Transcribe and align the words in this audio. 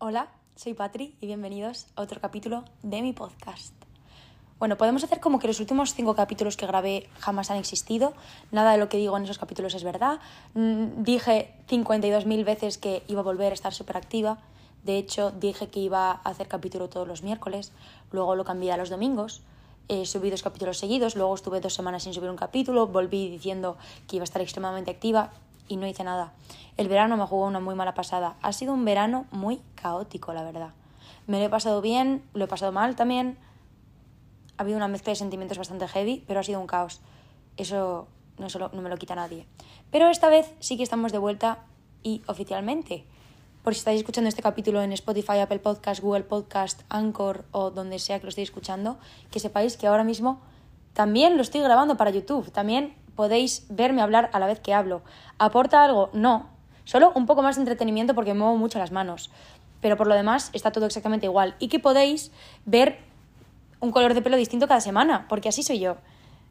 Hola, 0.00 0.28
soy 0.54 0.74
Patri 0.74 1.16
y 1.20 1.26
bienvenidos 1.26 1.88
a 1.96 2.02
otro 2.02 2.20
capítulo 2.20 2.62
de 2.84 3.02
mi 3.02 3.12
podcast. 3.12 3.74
Bueno, 4.60 4.76
podemos 4.76 5.02
hacer 5.02 5.18
como 5.18 5.40
que 5.40 5.48
los 5.48 5.58
últimos 5.58 5.92
cinco 5.92 6.14
capítulos 6.14 6.56
que 6.56 6.68
grabé 6.68 7.08
jamás 7.18 7.50
han 7.50 7.56
existido. 7.56 8.12
Nada 8.52 8.70
de 8.70 8.78
lo 8.78 8.88
que 8.88 8.96
digo 8.96 9.16
en 9.16 9.24
esos 9.24 9.38
capítulos 9.38 9.74
es 9.74 9.82
verdad. 9.82 10.20
Mm, 10.54 11.02
Dije 11.02 11.52
52.000 11.68 12.44
veces 12.44 12.78
que 12.78 13.02
iba 13.08 13.22
a 13.22 13.24
volver 13.24 13.50
a 13.50 13.54
estar 13.54 13.74
súper 13.74 13.96
activa. 13.96 14.38
De 14.84 14.98
hecho, 14.98 15.32
dije 15.32 15.66
que 15.66 15.80
iba 15.80 16.12
a 16.12 16.30
hacer 16.30 16.46
capítulo 16.46 16.88
todos 16.88 17.08
los 17.08 17.24
miércoles. 17.24 17.72
Luego 18.12 18.36
lo 18.36 18.44
cambié 18.44 18.70
a 18.70 18.76
los 18.76 18.90
domingos. 18.90 19.42
Subí 20.04 20.30
dos 20.30 20.44
capítulos 20.44 20.78
seguidos. 20.78 21.16
Luego 21.16 21.34
estuve 21.34 21.60
dos 21.60 21.74
semanas 21.74 22.04
sin 22.04 22.14
subir 22.14 22.30
un 22.30 22.36
capítulo. 22.36 22.86
Volví 22.86 23.28
diciendo 23.30 23.76
que 24.06 24.14
iba 24.14 24.22
a 24.22 24.30
estar 24.30 24.42
extremadamente 24.42 24.92
activa 24.92 25.32
y 25.68 25.76
no 25.76 25.86
hice 25.86 26.04
nada. 26.04 26.32
El 26.76 26.88
verano 26.88 27.16
me 27.16 27.26
jugó 27.26 27.46
una 27.46 27.60
muy 27.60 27.74
mala 27.74 27.94
pasada. 27.94 28.36
Ha 28.42 28.52
sido 28.52 28.72
un 28.72 28.84
verano 28.84 29.26
muy 29.30 29.60
caótico, 29.74 30.32
la 30.32 30.42
verdad. 30.42 30.70
Me 31.26 31.38
lo 31.38 31.44
he 31.44 31.48
pasado 31.48 31.80
bien, 31.80 32.22
lo 32.34 32.44
he 32.44 32.48
pasado 32.48 32.72
mal 32.72 32.96
también. 32.96 33.36
Ha 34.56 34.62
habido 34.62 34.76
una 34.76 34.88
mezcla 34.88 35.10
de 35.10 35.16
sentimientos 35.16 35.58
bastante 35.58 35.86
heavy, 35.86 36.24
pero 36.26 36.40
ha 36.40 36.42
sido 36.42 36.60
un 36.60 36.66
caos. 36.66 37.00
Eso 37.56 38.08
no, 38.38 38.48
solo, 38.48 38.70
no 38.72 38.82
me 38.82 38.88
lo 38.88 38.96
quita 38.96 39.14
nadie. 39.14 39.46
Pero 39.90 40.08
esta 40.08 40.28
vez 40.28 40.52
sí 40.60 40.76
que 40.76 40.82
estamos 40.82 41.12
de 41.12 41.18
vuelta 41.18 41.58
y 42.02 42.22
oficialmente. 42.26 43.04
Por 43.62 43.74
si 43.74 43.80
estáis 43.80 43.98
escuchando 43.98 44.28
este 44.28 44.42
capítulo 44.42 44.80
en 44.82 44.92
Spotify, 44.92 45.40
Apple 45.40 45.58
Podcast, 45.58 46.00
Google 46.00 46.24
Podcast, 46.24 46.82
Anchor 46.88 47.44
o 47.52 47.70
donde 47.70 47.98
sea 47.98 48.18
que 48.18 48.24
lo 48.24 48.30
estéis 48.30 48.48
escuchando, 48.48 48.98
que 49.30 49.40
sepáis 49.40 49.76
que 49.76 49.86
ahora 49.86 50.04
mismo 50.04 50.40
también 50.94 51.36
lo 51.36 51.42
estoy 51.42 51.60
grabando 51.60 51.96
para 51.96 52.10
YouTube. 52.10 52.50
También 52.50 52.94
podéis 53.18 53.66
verme 53.68 54.00
hablar 54.00 54.30
a 54.32 54.38
la 54.38 54.46
vez 54.46 54.60
que 54.60 54.72
hablo. 54.72 55.02
¿Aporta 55.38 55.82
algo? 55.82 56.08
No. 56.12 56.46
Solo 56.84 57.10
un 57.16 57.26
poco 57.26 57.42
más 57.42 57.56
de 57.56 57.62
entretenimiento 57.62 58.14
porque 58.14 58.32
me 58.32 58.38
muevo 58.38 58.56
mucho 58.56 58.78
las 58.78 58.92
manos. 58.92 59.32
Pero 59.80 59.96
por 59.96 60.06
lo 60.06 60.14
demás 60.14 60.50
está 60.52 60.70
todo 60.70 60.86
exactamente 60.86 61.26
igual. 61.26 61.56
Y 61.58 61.66
que 61.66 61.80
podéis 61.80 62.30
ver 62.64 63.00
un 63.80 63.90
color 63.90 64.14
de 64.14 64.22
pelo 64.22 64.36
distinto 64.36 64.68
cada 64.68 64.80
semana, 64.80 65.26
porque 65.28 65.48
así 65.48 65.64
soy 65.64 65.80
yo. 65.80 65.96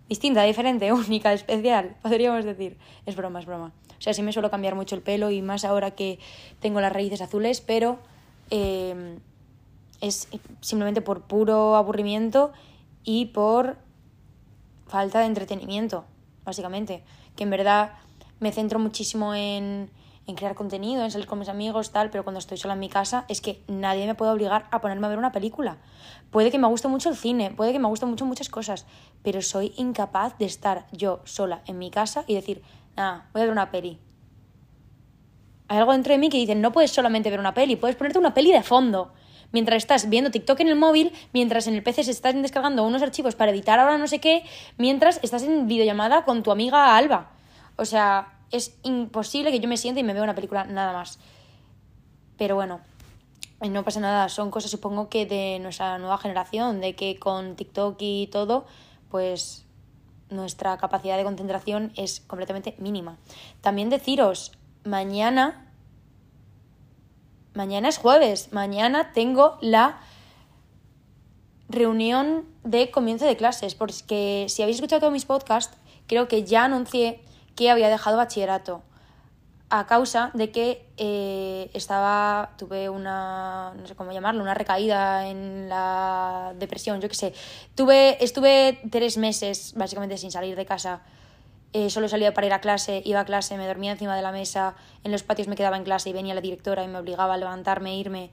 Distinta, 0.09 0.43
diferente, 0.43 0.91
única, 1.07 1.31
especial, 1.31 1.95
podríamos 2.01 2.43
decir. 2.43 2.77
Es 3.05 3.15
broma, 3.15 3.39
es 3.39 3.45
broma. 3.45 3.71
O 3.97 4.01
sea, 4.01 4.13
sí 4.13 4.21
me 4.21 4.33
suelo 4.33 4.51
cambiar 4.51 4.75
mucho 4.75 4.93
el 4.93 5.01
pelo 5.01 5.31
y 5.31 5.41
más 5.41 5.63
ahora 5.63 5.91
que 5.91 6.19
tengo 6.59 6.81
las 6.81 6.91
raíces 6.91 7.21
azules, 7.21 7.61
pero 7.61 7.97
eh, 8.49 9.19
es 10.01 10.27
simplemente 10.59 10.99
por 10.99 11.21
puro 11.21 11.77
aburrimiento 11.77 12.51
y 13.05 13.27
por 13.27 13.77
falta 14.85 15.21
de 15.21 15.27
entretenimiento 15.27 16.03
básicamente. 16.47 17.03
Que 17.35 17.43
en 17.43 17.51
verdad 17.51 17.91
me 18.39 18.51
centro 18.51 18.79
muchísimo 18.79 19.35
en, 19.35 19.91
en 20.25 20.35
crear 20.35 20.55
contenido, 20.55 21.03
en 21.03 21.11
salir 21.11 21.27
con 21.27 21.37
mis 21.37 21.49
amigos, 21.49 21.91
tal, 21.91 22.09
pero 22.09 22.23
cuando 22.23 22.39
estoy 22.39 22.57
sola 22.57 22.73
en 22.73 22.79
mi 22.79 22.89
casa 22.89 23.25
es 23.27 23.41
que 23.41 23.61
nadie 23.67 24.07
me 24.07 24.15
puede 24.15 24.31
obligar 24.31 24.67
a 24.71 24.81
ponerme 24.81 25.05
a 25.05 25.09
ver 25.09 25.19
una 25.19 25.31
película. 25.31 25.77
Puede 26.31 26.49
que 26.49 26.57
me 26.57 26.67
guste 26.67 26.87
mucho 26.87 27.09
el 27.09 27.15
cine, 27.15 27.51
puede 27.51 27.71
que 27.71 27.79
me 27.79 27.87
guste 27.87 28.07
mucho 28.07 28.25
muchas 28.25 28.49
cosas, 28.49 28.85
pero 29.21 29.41
soy 29.41 29.73
incapaz 29.77 30.37
de 30.37 30.45
estar 30.45 30.87
yo 30.91 31.21
sola 31.25 31.61
en 31.67 31.77
mi 31.77 31.91
casa 31.91 32.23
y 32.25 32.33
decir, 32.33 32.63
nada, 32.95 33.29
voy 33.33 33.41
a 33.41 33.45
ver 33.45 33.51
una 33.51 33.69
peli. 33.69 33.99
Hay 35.67 35.77
algo 35.77 35.91
dentro 35.91 36.13
de 36.13 36.19
mí 36.19 36.29
que 36.29 36.37
dice, 36.37 36.55
no 36.55 36.71
puedes 36.71 36.91
solamente 36.91 37.29
ver 37.29 37.39
una 37.39 37.53
peli, 37.53 37.75
puedes 37.75 37.97
ponerte 37.97 38.19
una 38.19 38.33
peli 38.33 38.53
de 38.53 38.63
fondo 38.63 39.11
mientras 39.51 39.77
estás 39.77 40.09
viendo 40.09 40.31
TikTok 40.31 40.59
en 40.59 40.67
el 40.69 40.75
móvil, 40.75 41.13
mientras 41.33 41.67
en 41.67 41.75
el 41.75 41.83
PC 41.83 42.03
se 42.03 42.11
están 42.11 42.41
descargando 42.41 42.83
unos 42.83 43.01
archivos 43.01 43.35
para 43.35 43.51
editar 43.51 43.79
ahora 43.79 43.97
no 43.97 44.07
sé 44.07 44.19
qué, 44.19 44.43
mientras 44.77 45.19
estás 45.23 45.43
en 45.43 45.67
videollamada 45.67 46.25
con 46.25 46.43
tu 46.43 46.51
amiga 46.51 46.95
Alba. 46.97 47.31
O 47.75 47.85
sea, 47.85 48.33
es 48.51 48.77
imposible 48.83 49.51
que 49.51 49.59
yo 49.59 49.67
me 49.67 49.77
siente 49.77 50.01
y 50.01 50.03
me 50.03 50.13
vea 50.13 50.23
una 50.23 50.35
película 50.35 50.65
nada 50.65 50.93
más. 50.93 51.19
Pero 52.37 52.55
bueno, 52.55 52.81
no 53.61 53.83
pasa 53.83 53.99
nada, 53.99 54.29
son 54.29 54.51
cosas 54.51 54.71
supongo 54.71 55.09
que 55.09 55.25
de 55.25 55.59
nuestra 55.59 55.97
nueva 55.97 56.17
generación, 56.17 56.79
de 56.81 56.95
que 56.95 57.17
con 57.17 57.55
TikTok 57.55 57.97
y 57.99 58.27
todo, 58.27 58.65
pues 59.09 59.65
nuestra 60.29 60.77
capacidad 60.77 61.17
de 61.17 61.23
concentración 61.23 61.91
es 61.95 62.19
completamente 62.19 62.75
mínima. 62.77 63.17
También 63.61 63.89
deciros, 63.89 64.51
mañana 64.83 65.66
Mañana 67.57 67.89
es 67.89 67.97
jueves, 67.97 68.53
mañana 68.53 69.13
tengo 69.13 69.57
la 69.61 69.97
reunión 71.69 72.45
de 72.63 72.91
comienzo 72.91 73.25
de 73.25 73.35
clases, 73.35 73.73
porque 73.73 74.45
si 74.47 74.61
habéis 74.61 74.77
escuchado 74.77 74.99
todos 74.99 75.11
mis 75.11 75.25
podcasts, 75.25 75.75
creo 76.05 76.27
que 76.27 76.43
ya 76.43 76.65
anuncié 76.65 77.19
que 77.55 77.71
había 77.71 77.89
dejado 77.89 78.15
bachillerato 78.17 78.83
a 79.71 79.87
causa 79.87 80.29
de 80.35 80.51
que 80.51 80.85
eh, 80.97 81.71
estaba, 81.73 82.51
tuve 82.59 82.89
una, 82.89 83.73
no 83.75 83.87
sé 83.87 83.95
cómo 83.95 84.11
llamarlo, 84.11 84.43
una 84.43 84.53
recaída 84.53 85.27
en 85.27 85.67
la 85.67 86.53
depresión, 86.59 87.01
yo 87.01 87.09
qué 87.09 87.15
sé. 87.15 87.33
Tuve, 87.73 88.23
estuve 88.23 88.79
tres 88.91 89.17
meses 89.17 89.73
básicamente 89.75 90.19
sin 90.19 90.29
salir 90.29 90.55
de 90.55 90.67
casa 90.67 91.01
eh, 91.73 91.89
solo 91.89 92.07
salía 92.07 92.33
para 92.33 92.47
ir 92.47 92.53
a 92.53 92.61
clase, 92.61 93.01
iba 93.05 93.19
a 93.19 93.25
clase, 93.25 93.57
me 93.57 93.67
dormía 93.67 93.91
encima 93.91 94.15
de 94.15 94.21
la 94.21 94.31
mesa, 94.31 94.75
en 95.03 95.11
los 95.11 95.23
patios 95.23 95.47
me 95.47 95.55
quedaba 95.55 95.77
en 95.77 95.83
clase 95.83 96.09
y 96.09 96.13
venía 96.13 96.33
la 96.33 96.41
directora 96.41 96.83
y 96.83 96.87
me 96.87 96.97
obligaba 96.97 97.33
a 97.33 97.37
levantarme 97.37 97.91
e 97.91 97.97
irme 97.97 98.29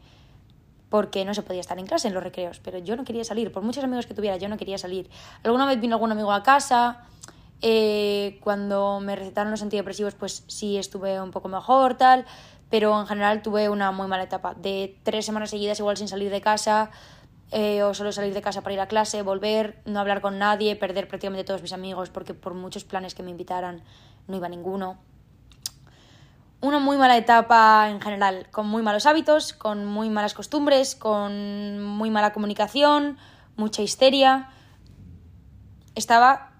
porque 0.88 1.24
no 1.24 1.34
se 1.34 1.42
podía 1.42 1.60
estar 1.60 1.78
en 1.78 1.86
clase 1.86 2.06
en 2.06 2.14
los 2.14 2.22
recreos, 2.22 2.60
pero 2.62 2.78
yo 2.78 2.94
no 2.94 3.04
quería 3.04 3.24
salir, 3.24 3.50
por 3.50 3.64
muchos 3.64 3.82
amigos 3.82 4.06
que 4.06 4.14
tuviera, 4.14 4.36
yo 4.36 4.48
no 4.48 4.56
quería 4.56 4.78
salir. 4.78 5.10
Alguna 5.42 5.66
vez 5.66 5.80
vino 5.80 5.96
algún 5.96 6.12
amigo 6.12 6.30
a 6.30 6.44
casa, 6.44 7.04
eh, 7.62 8.38
cuando 8.42 9.00
me 9.00 9.16
recetaron 9.16 9.50
los 9.50 9.62
antidepresivos, 9.62 10.14
pues 10.14 10.44
sí 10.46 10.76
estuve 10.76 11.20
un 11.20 11.32
poco 11.32 11.48
mejor, 11.48 11.96
tal, 11.96 12.26
pero 12.70 13.00
en 13.00 13.06
general 13.06 13.42
tuve 13.42 13.68
una 13.68 13.90
muy 13.90 14.06
mala 14.06 14.22
etapa, 14.22 14.54
de 14.54 14.96
tres 15.02 15.26
semanas 15.26 15.50
seguidas 15.50 15.80
igual 15.80 15.96
sin 15.96 16.06
salir 16.06 16.30
de 16.30 16.40
casa, 16.40 16.90
eh, 17.50 17.82
o 17.82 17.94
solo 17.94 18.12
salir 18.12 18.34
de 18.34 18.42
casa 18.42 18.62
para 18.62 18.74
ir 18.74 18.80
a 18.80 18.88
clase, 18.88 19.22
volver, 19.22 19.80
no 19.84 20.00
hablar 20.00 20.20
con 20.20 20.38
nadie, 20.38 20.76
perder 20.76 21.08
prácticamente 21.08 21.44
todos 21.44 21.62
mis 21.62 21.72
amigos 21.72 22.10
porque 22.10 22.34
por 22.34 22.54
muchos 22.54 22.84
planes 22.84 23.14
que 23.14 23.22
me 23.22 23.30
invitaran 23.30 23.82
no 24.26 24.36
iba 24.36 24.48
ninguno. 24.48 24.98
Una 26.60 26.78
muy 26.78 26.96
mala 26.96 27.16
etapa 27.16 27.90
en 27.90 28.00
general, 28.00 28.48
con 28.50 28.66
muy 28.66 28.82
malos 28.82 29.04
hábitos, 29.06 29.52
con 29.52 29.84
muy 29.84 30.08
malas 30.08 30.32
costumbres, 30.32 30.96
con 30.96 31.82
muy 31.82 32.10
mala 32.10 32.32
comunicación, 32.32 33.18
mucha 33.56 33.82
histeria. 33.82 34.48
Estaba 35.94 36.52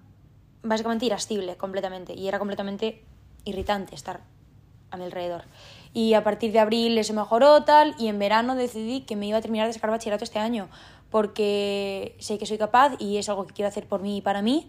básicamente 0.61 1.05
irascible 1.05 1.57
completamente 1.57 2.13
y 2.13 2.27
era 2.27 2.37
completamente 2.37 3.03
irritante 3.45 3.95
estar 3.95 4.21
a 4.91 4.97
mi 4.97 5.05
alrededor 5.05 5.45
y 5.95 6.13
a 6.13 6.23
partir 6.25 6.51
de 6.51 6.59
abril 6.59 6.97
eso 6.97 7.13
mejoró 7.13 7.63
tal 7.63 7.95
y 7.97 8.09
en 8.09 8.19
verano 8.19 8.55
decidí 8.55 9.01
que 9.01 9.15
me 9.15 9.27
iba 9.27 9.37
a 9.37 9.41
terminar 9.41 9.65
de 9.65 9.73
sacar 9.73 9.89
bachillerato 9.89 10.25
este 10.25 10.39
año 10.39 10.67
porque 11.09 12.17
sé 12.19 12.37
que 12.37 12.45
soy 12.45 12.57
capaz 12.57 12.97
y 12.99 13.15
es 13.15 13.29
algo 13.29 13.47
que 13.47 13.53
quiero 13.53 13.69
hacer 13.69 13.87
por 13.87 14.01
mí 14.01 14.17
y 14.17 14.21
para 14.21 14.41
mí 14.41 14.67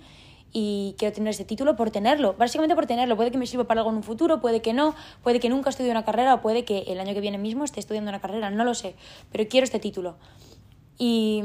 y 0.52 0.94
quiero 0.96 1.12
tener 1.12 1.30
ese 1.30 1.44
título 1.44 1.74
por 1.74 1.90
tenerlo, 1.90 2.34
básicamente 2.38 2.76
por 2.76 2.86
tenerlo. 2.86 3.16
Puede 3.16 3.32
que 3.32 3.38
me 3.38 3.46
sirva 3.46 3.64
para 3.64 3.80
algo 3.80 3.90
en 3.90 3.96
un 3.96 4.02
futuro, 4.04 4.40
puede 4.40 4.62
que 4.62 4.72
no, 4.72 4.94
puede 5.24 5.40
que 5.40 5.48
nunca 5.48 5.70
estudie 5.70 5.90
una 5.90 6.04
carrera 6.04 6.34
o 6.34 6.40
puede 6.40 6.64
que 6.64 6.84
el 6.86 7.00
año 7.00 7.12
que 7.12 7.20
viene 7.20 7.36
mismo 7.36 7.64
esté 7.64 7.80
estudiando 7.80 8.10
una 8.10 8.20
carrera, 8.20 8.48
no 8.50 8.64
lo 8.64 8.74
sé, 8.74 8.94
pero 9.32 9.48
quiero 9.48 9.64
este 9.64 9.80
título. 9.80 10.14
Y, 10.98 11.42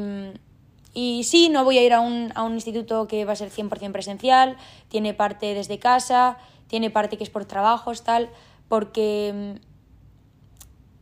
y 0.93 1.23
sí, 1.23 1.49
no 1.49 1.63
voy 1.63 1.79
a 1.79 1.83
ir 1.83 1.93
a 1.93 2.01
un, 2.01 2.31
a 2.35 2.43
un 2.43 2.53
instituto 2.53 3.07
que 3.07 3.25
va 3.25 3.33
a 3.33 3.35
ser 3.35 3.49
100% 3.49 3.91
presencial, 3.91 4.55
tiene 4.87 5.15
parte 5.15 5.55
desde 5.55 5.79
casa, 5.79 6.37
tiene 6.67 6.91
parte 6.91 7.17
que 7.17 7.23
es 7.23 7.31
por 7.31 7.45
trabajos, 7.45 8.03
tal, 8.03 8.29
porque 8.69 9.59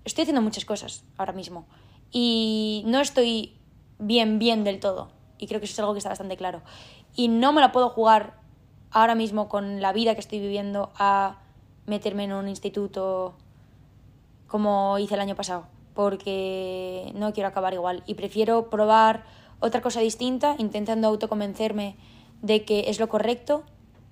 estoy 0.09 0.23
haciendo 0.23 0.41
muchas 0.41 0.65
cosas 0.65 1.03
ahora 1.17 1.33
mismo 1.33 1.67
y 2.11 2.83
no 2.85 2.99
estoy 2.99 3.57
bien, 3.97 4.39
bien 4.39 4.63
del 4.63 4.79
todo. 4.79 5.09
Y 5.37 5.47
creo 5.47 5.59
que 5.59 5.65
eso 5.65 5.73
es 5.73 5.79
algo 5.79 5.93
que 5.93 5.99
está 5.99 6.09
bastante 6.09 6.35
claro. 6.35 6.61
Y 7.15 7.27
no 7.29 7.53
me 7.53 7.61
la 7.61 7.71
puedo 7.71 7.89
jugar 7.89 8.39
ahora 8.91 9.15
mismo 9.15 9.47
con 9.47 9.81
la 9.81 9.93
vida 9.93 10.13
que 10.13 10.19
estoy 10.19 10.39
viviendo 10.39 10.91
a 10.95 11.37
meterme 11.85 12.25
en 12.25 12.33
un 12.33 12.47
instituto 12.47 13.35
como 14.47 14.97
hice 14.99 15.13
el 15.13 15.21
año 15.21 15.35
pasado, 15.35 15.67
porque 15.93 17.11
no 17.15 17.33
quiero 17.33 17.49
acabar 17.49 17.73
igual 17.73 18.03
y 18.05 18.15
prefiero 18.15 18.69
probar 18.69 19.23
otra 19.59 19.81
cosa 19.81 20.01
distinta, 20.01 20.55
intentando 20.57 21.07
autoconvencerme 21.07 21.97
de 22.41 22.65
que 22.65 22.89
es 22.89 22.99
lo 22.99 23.09
correcto 23.09 23.63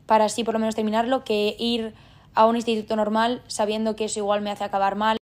para 0.05 0.25
así 0.25 0.43
por 0.43 0.53
lo 0.53 0.59
menos 0.59 0.75
terminarlo, 0.75 1.23
que 1.23 1.55
ir 1.59 1.93
a 2.33 2.45
un 2.45 2.55
instituto 2.55 2.95
normal 2.95 3.43
sabiendo 3.47 3.95
que 3.95 4.05
eso 4.05 4.19
igual 4.19 4.41
me 4.41 4.51
hace 4.51 4.63
acabar 4.63 4.95
mal. 4.95 5.17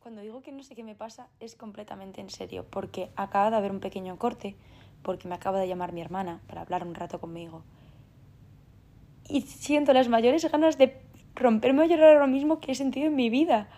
Cuando 0.00 0.20
digo 0.20 0.42
que 0.42 0.45
no 0.56 0.62
sé 0.62 0.74
qué 0.74 0.82
me 0.82 0.94
pasa 0.94 1.28
es 1.38 1.54
completamente 1.54 2.20
en 2.22 2.30
serio, 2.30 2.64
porque 2.70 3.10
acaba 3.14 3.50
de 3.50 3.56
haber 3.56 3.70
un 3.70 3.80
pequeño 3.80 4.16
corte, 4.18 4.56
porque 5.02 5.28
me 5.28 5.34
acaba 5.34 5.60
de 5.60 5.68
llamar 5.68 5.92
mi 5.92 6.00
hermana 6.00 6.40
para 6.46 6.62
hablar 6.62 6.86
un 6.86 6.94
rato 6.94 7.20
conmigo. 7.20 7.62
Y 9.28 9.42
siento 9.42 9.92
las 9.92 10.08
mayores 10.08 10.50
ganas 10.50 10.78
de 10.78 10.98
romperme 11.34 11.82
a 11.82 11.86
llorar 11.86 12.14
ahora 12.14 12.26
mismo 12.26 12.58
que 12.58 12.72
he 12.72 12.74
sentido 12.74 13.06
en 13.06 13.16
mi 13.16 13.28
vida. 13.28 13.68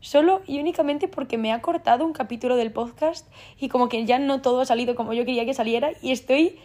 Solo 0.00 0.40
y 0.46 0.60
únicamente 0.60 1.08
porque 1.08 1.36
me 1.36 1.52
ha 1.52 1.60
cortado 1.60 2.06
un 2.06 2.14
capítulo 2.14 2.56
del 2.56 2.72
podcast 2.72 3.30
y 3.58 3.68
como 3.68 3.88
que 3.88 4.06
ya 4.06 4.18
no 4.18 4.40
todo 4.40 4.62
ha 4.62 4.66
salido 4.66 4.94
como 4.94 5.12
yo 5.12 5.26
quería 5.26 5.44
que 5.44 5.54
saliera 5.54 5.90
y 6.00 6.12
estoy 6.12 6.58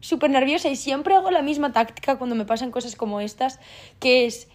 súper 0.00 0.30
nerviosa 0.30 0.68
y 0.68 0.76
siempre 0.76 1.16
hago 1.16 1.32
la 1.32 1.42
misma 1.42 1.72
táctica 1.72 2.18
cuando 2.18 2.36
me 2.36 2.44
pasan 2.44 2.70
cosas 2.70 2.94
como 2.94 3.20
estas, 3.20 3.58
que 3.98 4.26
es 4.26 4.48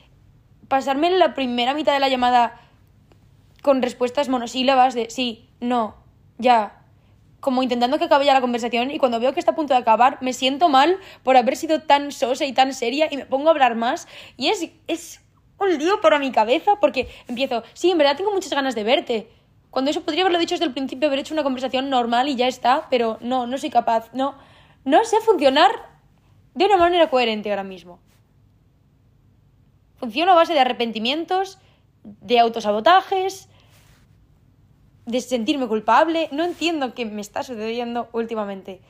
pasarme 0.72 1.10
la 1.10 1.34
primera 1.34 1.74
mitad 1.74 1.92
de 1.92 2.00
la 2.00 2.08
llamada 2.08 2.61
con 3.62 3.82
respuestas 3.82 4.30
monosílabas 4.30 4.94
de 4.94 5.10
sí, 5.10 5.50
no, 5.60 5.96
ya, 6.38 6.82
como 7.40 7.64
intentando 7.64 7.98
que 7.98 8.06
acabe 8.06 8.26
ya 8.26 8.34
la 8.34 8.42
conversación 8.42 8.92
y 8.92 9.00
cuando 9.00 9.20
veo 9.20 9.34
que 9.34 9.40
está 9.40 9.52
a 9.52 9.56
punto 9.56 9.74
de 9.74 9.80
acabar 9.80 10.18
me 10.22 10.34
siento 10.34 10.70
mal 10.70 10.98
por 11.24 11.36
haber 11.36 11.58
sido 11.58 11.82
tan 11.82 12.12
sosa 12.12 12.46
y 12.46 12.54
tan 12.54 12.74
seria 12.74 13.08
y 13.12 13.18
me 13.18 13.26
pongo 13.26 13.50
a 13.50 13.52
hablar 13.52 13.76
más 13.76 14.08
y 14.38 14.50
es, 14.50 14.70
es 14.88 15.22
un 15.60 15.78
lío 15.78 16.02
para 16.02 16.20
mi 16.20 16.32
cabeza 16.32 16.76
porque 16.80 17.10
empiezo, 17.28 17.64
sí, 17.74 17.92
en 17.92 17.98
verdad 17.98 18.18
tengo 18.18 18.32
muchas 18.32 18.54
ganas 18.54 18.76
de 18.76 18.84
verte. 18.84 19.30
Cuando 19.70 19.90
eso 19.92 20.02
podría 20.02 20.24
haberlo 20.24 20.40
dicho 20.40 20.56
desde 20.56 20.66
el 20.66 20.74
principio, 20.74 21.08
haber 21.08 21.20
hecho 21.20 21.34
una 21.34 21.44
conversación 21.44 21.90
normal 21.90 22.28
y 22.28 22.36
ya 22.36 22.48
está, 22.48 22.88
pero 22.90 23.18
no, 23.22 23.48
no 23.48 23.58
soy 23.58 23.70
capaz, 23.70 24.10
no, 24.14 24.36
no 24.84 25.04
sé 25.06 25.20
funcionar 25.22 25.72
de 26.54 26.66
una 26.66 26.78
manera 26.78 27.10
coherente 27.10 27.50
ahora 27.50 27.64
mismo. 27.64 28.00
Funciono 29.98 30.34
a 30.34 30.36
base 30.36 30.54
de 30.54 30.60
arrepentimientos, 30.60 31.58
de 32.04 32.40
autosabotajes, 32.40 33.48
de 35.12 35.20
sentirme 35.22 35.68
culpable. 35.68 36.30
No 36.32 36.44
entiendo 36.44 36.94
qué 36.94 37.06
me 37.06 37.22
está 37.22 37.44
sucediendo 37.44 38.08
últimamente. 38.14 38.82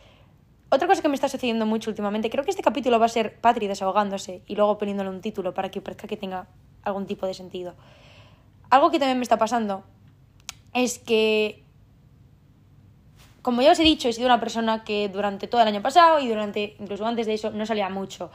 Otra 0.70 0.88
cosa 0.88 1.02
que 1.02 1.10
me 1.10 1.16
está 1.16 1.28
sucediendo 1.28 1.66
mucho 1.66 1.90
últimamente, 1.90 2.30
creo 2.30 2.46
que 2.46 2.52
este 2.52 2.64
capítulo 2.64 3.00
va 3.00 3.08
a 3.08 3.10
ser 3.10 3.42
Patri 3.42 3.68
desahogándose 3.68 4.42
y 4.48 4.56
luego 4.56 4.78
poniéndole 4.78 5.10
un 5.10 5.20
título 5.20 5.54
para 5.54 5.70
que 5.70 5.82
parezca 5.82 6.08
que 6.08 6.16
tenga 6.16 6.48
algún 6.84 7.08
tipo 7.08 7.26
de 7.26 7.34
sentido. 7.34 7.74
Algo 8.70 8.90
que 8.92 9.00
también 9.00 9.18
me 9.18 9.24
está 9.24 9.38
pasando 9.38 9.84
es 10.74 11.00
que, 11.00 11.66
como 13.42 13.62
ya 13.64 13.72
os 13.72 13.80
he 13.80 13.84
dicho, 13.84 14.08
he 14.08 14.14
sido 14.14 14.28
una 14.28 14.40
persona 14.40 14.86
que 14.86 15.10
durante 15.10 15.48
todo 15.48 15.62
el 15.62 15.68
año 15.68 15.82
pasado 15.82 16.20
y 16.20 16.30
durante 16.30 16.78
incluso 16.80 17.06
antes 17.06 17.26
de 17.26 17.34
eso 17.34 17.50
no 17.50 17.66
salía 17.66 17.90
mucho. 17.90 18.32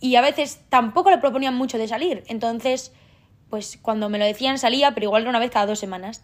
Y 0.00 0.16
a 0.16 0.20
veces 0.20 0.60
tampoco 0.68 1.08
le 1.08 1.18
proponían 1.18 1.54
mucho 1.54 1.78
de 1.78 1.88
salir. 1.88 2.22
Entonces, 2.26 2.92
pues 3.48 3.78
cuando 3.80 4.10
me 4.10 4.18
lo 4.18 4.26
decían 4.26 4.58
salía, 4.58 4.92
pero 4.92 5.04
igual 5.04 5.22
era 5.22 5.30
una 5.30 5.38
vez 5.38 5.52
cada 5.52 5.64
dos 5.66 5.78
semanas. 5.78 6.22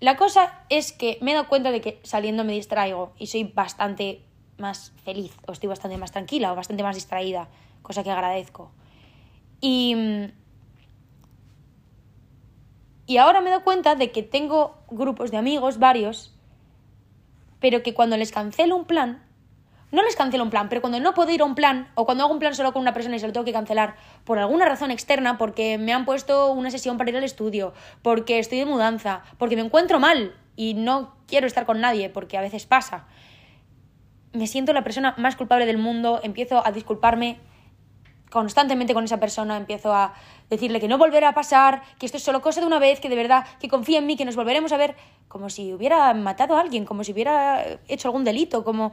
La 0.00 0.16
cosa 0.16 0.52
es 0.68 0.92
que 0.92 1.18
me 1.22 1.30
he 1.30 1.34
dado 1.34 1.48
cuenta 1.48 1.70
de 1.70 1.80
que 1.80 2.00
saliendo 2.02 2.44
me 2.44 2.52
distraigo 2.52 3.12
y 3.18 3.28
soy 3.28 3.44
bastante 3.44 4.22
más 4.58 4.92
feliz, 5.04 5.34
o 5.46 5.52
estoy 5.52 5.68
bastante 5.68 5.96
más 5.96 6.12
tranquila, 6.12 6.52
o 6.52 6.56
bastante 6.56 6.82
más 6.82 6.96
distraída, 6.96 7.48
cosa 7.82 8.02
que 8.02 8.10
agradezco. 8.10 8.70
Y, 9.60 9.96
y 13.06 13.16
ahora 13.16 13.40
me 13.40 13.50
dado 13.50 13.64
cuenta 13.64 13.94
de 13.94 14.12
que 14.12 14.22
tengo 14.22 14.76
grupos 14.90 15.30
de 15.30 15.38
amigos, 15.38 15.78
varios, 15.78 16.34
pero 17.60 17.82
que 17.82 17.94
cuando 17.94 18.16
les 18.18 18.32
cancelo 18.32 18.76
un 18.76 18.84
plan, 18.84 19.25
no 19.92 20.02
les 20.02 20.16
cancelo 20.16 20.42
un 20.44 20.50
plan, 20.50 20.68
pero 20.68 20.80
cuando 20.80 20.98
no 21.00 21.14
puedo 21.14 21.30
ir 21.30 21.42
a 21.42 21.44
un 21.44 21.54
plan, 21.54 21.88
o 21.94 22.04
cuando 22.04 22.24
hago 22.24 22.32
un 22.32 22.38
plan 22.38 22.54
solo 22.54 22.72
con 22.72 22.82
una 22.82 22.92
persona 22.92 23.16
y 23.16 23.18
se 23.18 23.26
lo 23.26 23.32
tengo 23.32 23.44
que 23.44 23.52
cancelar 23.52 23.96
por 24.24 24.38
alguna 24.38 24.64
razón 24.66 24.90
externa, 24.90 25.38
porque 25.38 25.78
me 25.78 25.92
han 25.92 26.04
puesto 26.04 26.52
una 26.52 26.70
sesión 26.70 26.98
para 26.98 27.10
ir 27.10 27.16
al 27.16 27.24
estudio, 27.24 27.72
porque 28.02 28.38
estoy 28.38 28.58
de 28.58 28.66
mudanza, 28.66 29.22
porque 29.38 29.56
me 29.56 29.62
encuentro 29.62 30.00
mal 30.00 30.34
y 30.56 30.74
no 30.74 31.14
quiero 31.26 31.46
estar 31.46 31.66
con 31.66 31.80
nadie, 31.80 32.10
porque 32.10 32.36
a 32.36 32.40
veces 32.40 32.66
pasa, 32.66 33.06
me 34.32 34.46
siento 34.46 34.72
la 34.72 34.82
persona 34.82 35.14
más 35.18 35.36
culpable 35.36 35.66
del 35.66 35.78
mundo, 35.78 36.20
empiezo 36.22 36.66
a 36.66 36.72
disculparme 36.72 37.38
constantemente 38.30 38.92
con 38.92 39.04
esa 39.04 39.20
persona, 39.20 39.56
empiezo 39.56 39.94
a 39.94 40.12
decirle 40.50 40.80
que 40.80 40.88
no 40.88 40.98
volverá 40.98 41.28
a 41.28 41.34
pasar, 41.34 41.82
que 41.98 42.06
esto 42.06 42.18
es 42.18 42.24
solo 42.24 42.42
cosa 42.42 42.60
de 42.60 42.66
una 42.66 42.78
vez, 42.78 43.00
que 43.00 43.08
de 43.08 43.16
verdad, 43.16 43.46
que 43.60 43.68
confía 43.68 43.98
en 43.98 44.06
mí, 44.06 44.16
que 44.16 44.24
nos 44.24 44.36
volveremos 44.36 44.72
a 44.72 44.76
ver 44.76 44.96
como 45.28 45.48
si 45.48 45.72
hubiera 45.72 46.12
matado 46.12 46.56
a 46.56 46.60
alguien, 46.60 46.84
como 46.84 47.04
si 47.04 47.12
hubiera 47.12 47.64
hecho 47.88 48.08
algún 48.08 48.24
delito, 48.24 48.64
como 48.64 48.92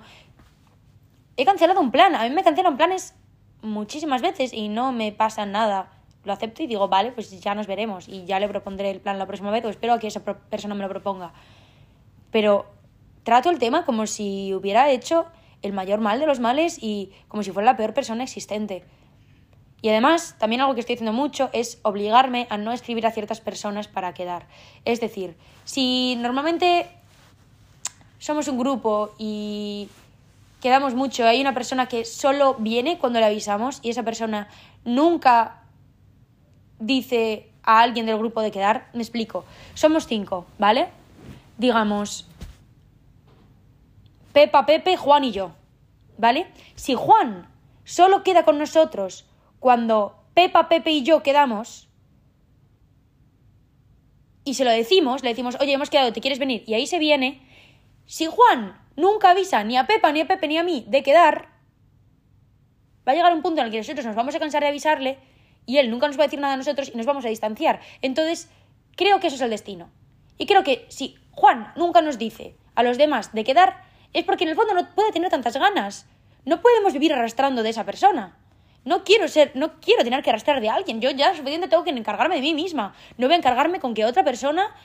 he 1.38 1.46
cancelado 1.46 1.80
un 1.80 1.92
plan. 1.92 2.16
A 2.16 2.24
mí 2.24 2.30
me 2.30 2.44
cancelan 2.44 2.78
planes 2.78 3.16
muchísimas 3.62 4.22
veces 4.22 4.54
y 4.54 4.70
no 4.70 4.92
me 4.92 5.12
pasa 5.12 5.46
nada. 5.46 5.92
Lo 6.24 6.34
acepto 6.34 6.64
y 6.64 6.68
digo, 6.68 6.88
vale, 6.88 7.12
pues 7.12 7.30
ya 7.42 7.56
nos 7.56 7.68
veremos 7.68 8.08
y 8.08 8.26
ya 8.26 8.40
le 8.40 8.48
propondré 8.48 8.92
el 8.92 9.02
plan 9.02 9.20
la 9.20 9.26
próxima 9.26 9.52
vez 9.52 9.66
o 9.66 9.70
espero 9.70 9.94
a 9.94 10.00
que 10.00 10.08
esa 10.08 10.24
persona 10.24 10.76
me 10.76 10.84
lo 10.84 10.90
proponga. 10.90 11.34
Pero 12.32 12.66
trato 13.24 13.50
el 13.50 13.60
tema 13.60 13.86
como 13.86 14.08
si 14.08 14.54
hubiera 14.54 14.90
hecho 14.90 15.26
el 15.62 15.74
mayor 15.74 16.00
mal 16.00 16.20
de 16.20 16.26
los 16.26 16.40
males 16.40 16.78
y 16.82 17.12
como 17.28 17.44
si 17.44 17.52
fuera 17.52 17.72
la 17.72 17.78
peor 17.78 17.94
persona 17.94 18.24
existente. 18.24 18.84
Y 19.82 19.90
además, 19.90 20.38
también 20.40 20.62
algo 20.62 20.76
que 20.76 20.80
estoy 20.80 20.96
haciendo 20.96 21.12
mucho 21.12 21.50
es 21.52 21.80
obligarme 21.82 22.48
a 22.50 22.58
no 22.58 22.72
escribir 22.72 23.06
a 23.06 23.12
ciertas 23.12 23.42
personas 23.42 23.90
para 23.90 24.14
quedar. 24.14 24.48
Es 24.86 25.02
decir, 25.02 25.36
si 25.66 26.16
normalmente 26.16 26.88
somos 28.18 28.48
un 28.48 28.58
grupo 28.58 29.14
y 29.18 29.90
quedamos 30.64 30.96
mucho. 30.96 31.28
Hay 31.28 31.42
una 31.42 31.54
persona 31.54 31.88
que 31.88 32.06
solo 32.06 32.56
viene 32.58 32.98
cuando 32.98 33.20
le 33.20 33.26
avisamos 33.26 33.80
y 33.82 33.90
esa 33.90 34.04
persona 34.04 34.48
nunca 34.86 35.62
dice 36.80 37.52
a 37.64 37.82
alguien 37.82 38.06
del 38.06 38.18
grupo 38.18 38.42
de 38.42 38.50
quedar. 38.50 38.90
Me 38.94 39.02
explico. 39.02 39.44
Somos 39.74 40.08
cinco, 40.08 40.46
¿vale? 40.58 40.88
Digamos, 41.58 42.30
Pepa, 44.32 44.66
Pepe, 44.66 44.96
Juan 44.96 45.26
y 45.26 45.34
yo, 45.34 45.52
¿vale? 46.18 46.48
Si 46.76 46.96
Juan 46.96 47.50
solo 47.84 48.24
queda 48.24 48.46
con 48.46 48.58
nosotros 48.58 49.26
cuando 49.60 50.16
Pepa, 50.34 50.70
Pepe 50.70 50.92
y 50.92 51.04
yo 51.04 51.24
quedamos 51.24 51.90
y 54.46 54.54
se 54.54 54.64
lo 54.64 54.72
decimos, 54.72 55.24
le 55.24 55.30
decimos, 55.30 55.58
oye, 55.60 55.74
hemos 55.74 55.90
quedado, 55.90 56.14
¿te 56.14 56.22
quieres 56.22 56.40
venir? 56.40 56.64
Y 56.68 56.74
ahí 56.74 56.88
se 56.88 57.00
viene. 57.00 57.42
Si 58.06 58.28
Juan 58.28 58.82
nunca 58.96 59.32
avisa 59.32 59.64
ni 59.64 59.78
a 59.78 59.88
Pepa, 59.88 60.12
ni 60.12 60.22
a 60.22 60.28
Pepe, 60.28 60.48
ni 60.48 60.58
a 60.58 60.64
mí 60.64 60.86
de 60.88 61.04
quedar, 61.04 61.50
va 63.08 63.12
a 63.12 63.16
llegar 63.16 63.34
un 63.34 63.42
punto 63.42 63.62
en 63.62 63.68
el 63.68 63.72
que 63.72 63.78
nosotros 63.78 64.06
nos 64.06 64.16
vamos 64.16 64.36
a 64.36 64.40
cansar 64.40 64.62
de 64.62 64.70
avisarle 64.70 65.20
y 65.66 65.78
él 65.78 65.90
nunca 65.90 66.08
nos 66.08 66.18
va 66.18 66.24
a 66.24 66.28
decir 66.28 66.40
nada 66.40 66.54
a 66.54 66.58
nosotros 66.58 66.92
y 66.94 66.98
nos 66.98 67.06
vamos 67.06 67.26
a 67.26 67.30
distanciar. 67.30 67.80
Entonces, 68.02 68.50
creo 68.96 69.20
que 69.20 69.28
eso 69.28 69.36
es 69.36 69.42
el 69.42 69.50
destino. 69.50 69.90
Y 70.38 70.46
creo 70.46 70.64
que 70.64 70.86
si 70.90 71.16
Juan 71.32 71.72
nunca 71.76 72.02
nos 72.02 72.18
dice 72.18 72.58
a 72.76 72.84
los 72.84 72.98
demás 72.98 73.34
de 73.34 73.44
quedar, 73.44 73.84
es 74.14 74.24
porque 74.26 74.44
en 74.44 74.52
el 74.52 74.56
fondo 74.56 74.74
no 74.74 74.94
puede 74.94 75.12
tener 75.12 75.30
tantas 75.30 75.58
ganas. 75.58 76.08
No 76.46 76.62
podemos 76.62 76.94
vivir 76.94 77.14
arrastrando 77.14 77.64
de 77.64 77.70
esa 77.70 77.86
persona. 77.86 78.38
No 78.86 79.06
quiero 79.06 79.30
ser, 79.30 79.52
no 79.56 79.80
quiero 79.80 80.04
tener 80.04 80.22
que 80.24 80.30
arrastrar 80.30 80.60
de 80.60 80.70
alguien. 80.70 81.00
Yo 81.00 81.10
ya 81.12 81.34
suficiente 81.34 81.70
tengo 81.70 81.84
que 81.84 81.92
encargarme 81.92 82.36
de 82.36 82.42
mí 82.42 82.54
misma. 82.54 82.94
No 83.18 83.28
voy 83.28 83.36
a 83.36 83.38
encargarme 83.38 83.80
con 83.80 83.94
que 83.94 84.04
otra 84.04 84.24
persona 84.24 84.76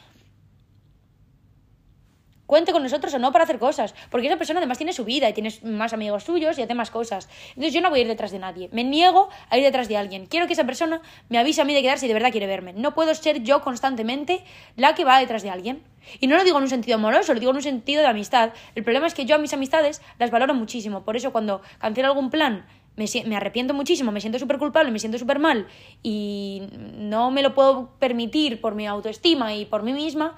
cuente 2.49 2.73
con 2.73 2.83
nosotros 2.83 3.13
o 3.13 3.19
no 3.19 3.31
para 3.31 3.45
hacer 3.45 3.59
cosas, 3.59 3.95
porque 4.11 4.27
esa 4.27 4.39
persona 4.39 4.59
además 4.59 4.79
tiene 4.79 4.95
su 4.95 5.05
vida 5.05 5.29
y 5.29 5.35
tiene 5.35 5.53
más 5.65 5.93
amigos 5.93 6.25
suyos 6.25 6.59
y 6.59 6.63
hace 6.63 6.75
más 6.75 6.91
cosas. 6.91 7.29
Entonces 7.51 7.75
yo 7.75 7.83
no 7.83 7.91
voy 7.91 7.99
a 7.99 8.03
ir 8.03 8.09
detrás 8.09 8.33
de 8.33 8.39
nadie, 8.39 8.71
me 8.73 8.85
niego 8.85 9.29
a 9.51 9.59
ir 9.59 9.65
detrás 9.65 9.87
de 9.87 9.99
alguien. 9.99 10.27
Quiero 10.27 10.47
que 10.47 10.55
esa 10.55 10.65
persona 10.65 11.03
me 11.29 11.39
avise 11.39 11.61
a 11.61 11.67
mí 11.67 11.75
de 11.75 11.83
quedar 11.83 11.99
si 11.99 12.09
de 12.09 12.15
verdad 12.15 12.33
quiere 12.33 12.47
verme. 12.47 12.73
No 12.73 12.95
puedo 12.95 13.15
ser 13.15 13.43
yo 13.43 13.61
constantemente 13.61 14.43
la 14.77 14.95
que 14.95 15.05
va 15.05 15.19
detrás 15.21 15.43
de 15.43 15.51
alguien. 15.51 15.83
Y 16.21 16.27
no 16.27 16.37
lo 16.37 16.45
digo 16.45 16.57
en 16.57 16.63
un 16.63 16.71
sentido 16.71 16.97
amoroso, 16.97 17.35
lo 17.35 17.41
digo 17.41 17.51
en 17.51 17.59
un 17.59 17.63
sentido 17.63 18.01
de 18.01 18.09
amistad. 18.09 18.55
El 18.75 18.83
problema 18.83 19.07
es 19.07 19.13
que 19.13 19.27
yo 19.27 19.35
a 19.35 19.39
mis 19.39 19.53
amistades 19.53 20.01
las 20.19 20.31
valoro 20.31 20.55
muchísimo, 20.55 21.05
por 21.05 21.17
eso 21.17 21.33
cuando 21.33 21.61
cancelo 21.79 22.09
algún 22.09 22.31
plan 22.31 22.65
me, 22.99 23.37
arrepiento 23.37 23.75
muchísimo, 23.75 24.11
me 24.11 24.21
siento 24.21 24.39
súper 24.39 24.59
culpable, 24.59 24.91
me 24.91 24.99
siento 24.99 25.19
súper 25.19 25.39
mal 25.39 25.67
y 26.03 26.63
no 26.97 27.31
me 27.31 27.43
lo 27.43 27.55
puedo 27.55 27.91
permitir 27.99 28.61
por 28.61 28.75
mi 28.75 28.87
autoestima 28.87 29.55
y 29.55 29.67
por 29.67 29.83
mí 29.83 29.93
misma, 29.93 30.37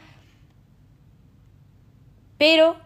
pero 2.40 2.78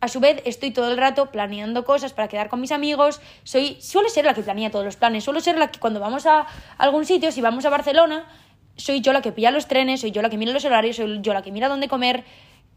a 0.00 0.06
su 0.06 0.20
vez 0.20 0.42
estoy 0.44 0.70
todo 0.70 0.92
el 0.92 0.96
rato 0.96 1.32
planeando 1.32 1.84
cosas 1.84 2.12
para 2.12 2.28
quedar 2.28 2.48
con 2.48 2.60
mis 2.60 2.70
amigos. 2.70 3.20
Soy, 3.42 3.76
suele 3.80 4.08
ser 4.10 4.24
la 4.26 4.32
que 4.32 4.42
planea 4.42 4.70
todos 4.70 4.84
los 4.84 4.94
planes, 4.94 5.24
suelo 5.24 5.40
ser 5.40 5.58
la 5.58 5.72
que 5.72 5.80
cuando 5.80 5.98
vamos 5.98 6.24
a 6.24 6.46
algún 6.78 7.04
sitio, 7.04 7.32
si 7.32 7.40
vamos 7.40 7.64
a 7.64 7.70
Barcelona, 7.70 8.26
soy 8.76 9.00
yo 9.00 9.12
la 9.12 9.22
que 9.22 9.32
pilla 9.32 9.50
los 9.50 9.66
trenes, 9.66 10.02
soy 10.02 10.12
yo 10.12 10.22
la 10.22 10.30
que 10.30 10.38
mira 10.38 10.52
los 10.52 10.64
horarios, 10.64 10.94
soy 10.94 11.18
yo 11.20 11.34
la 11.34 11.42
que 11.42 11.50
mira 11.50 11.68
dónde 11.68 11.88
comer. 11.88 12.22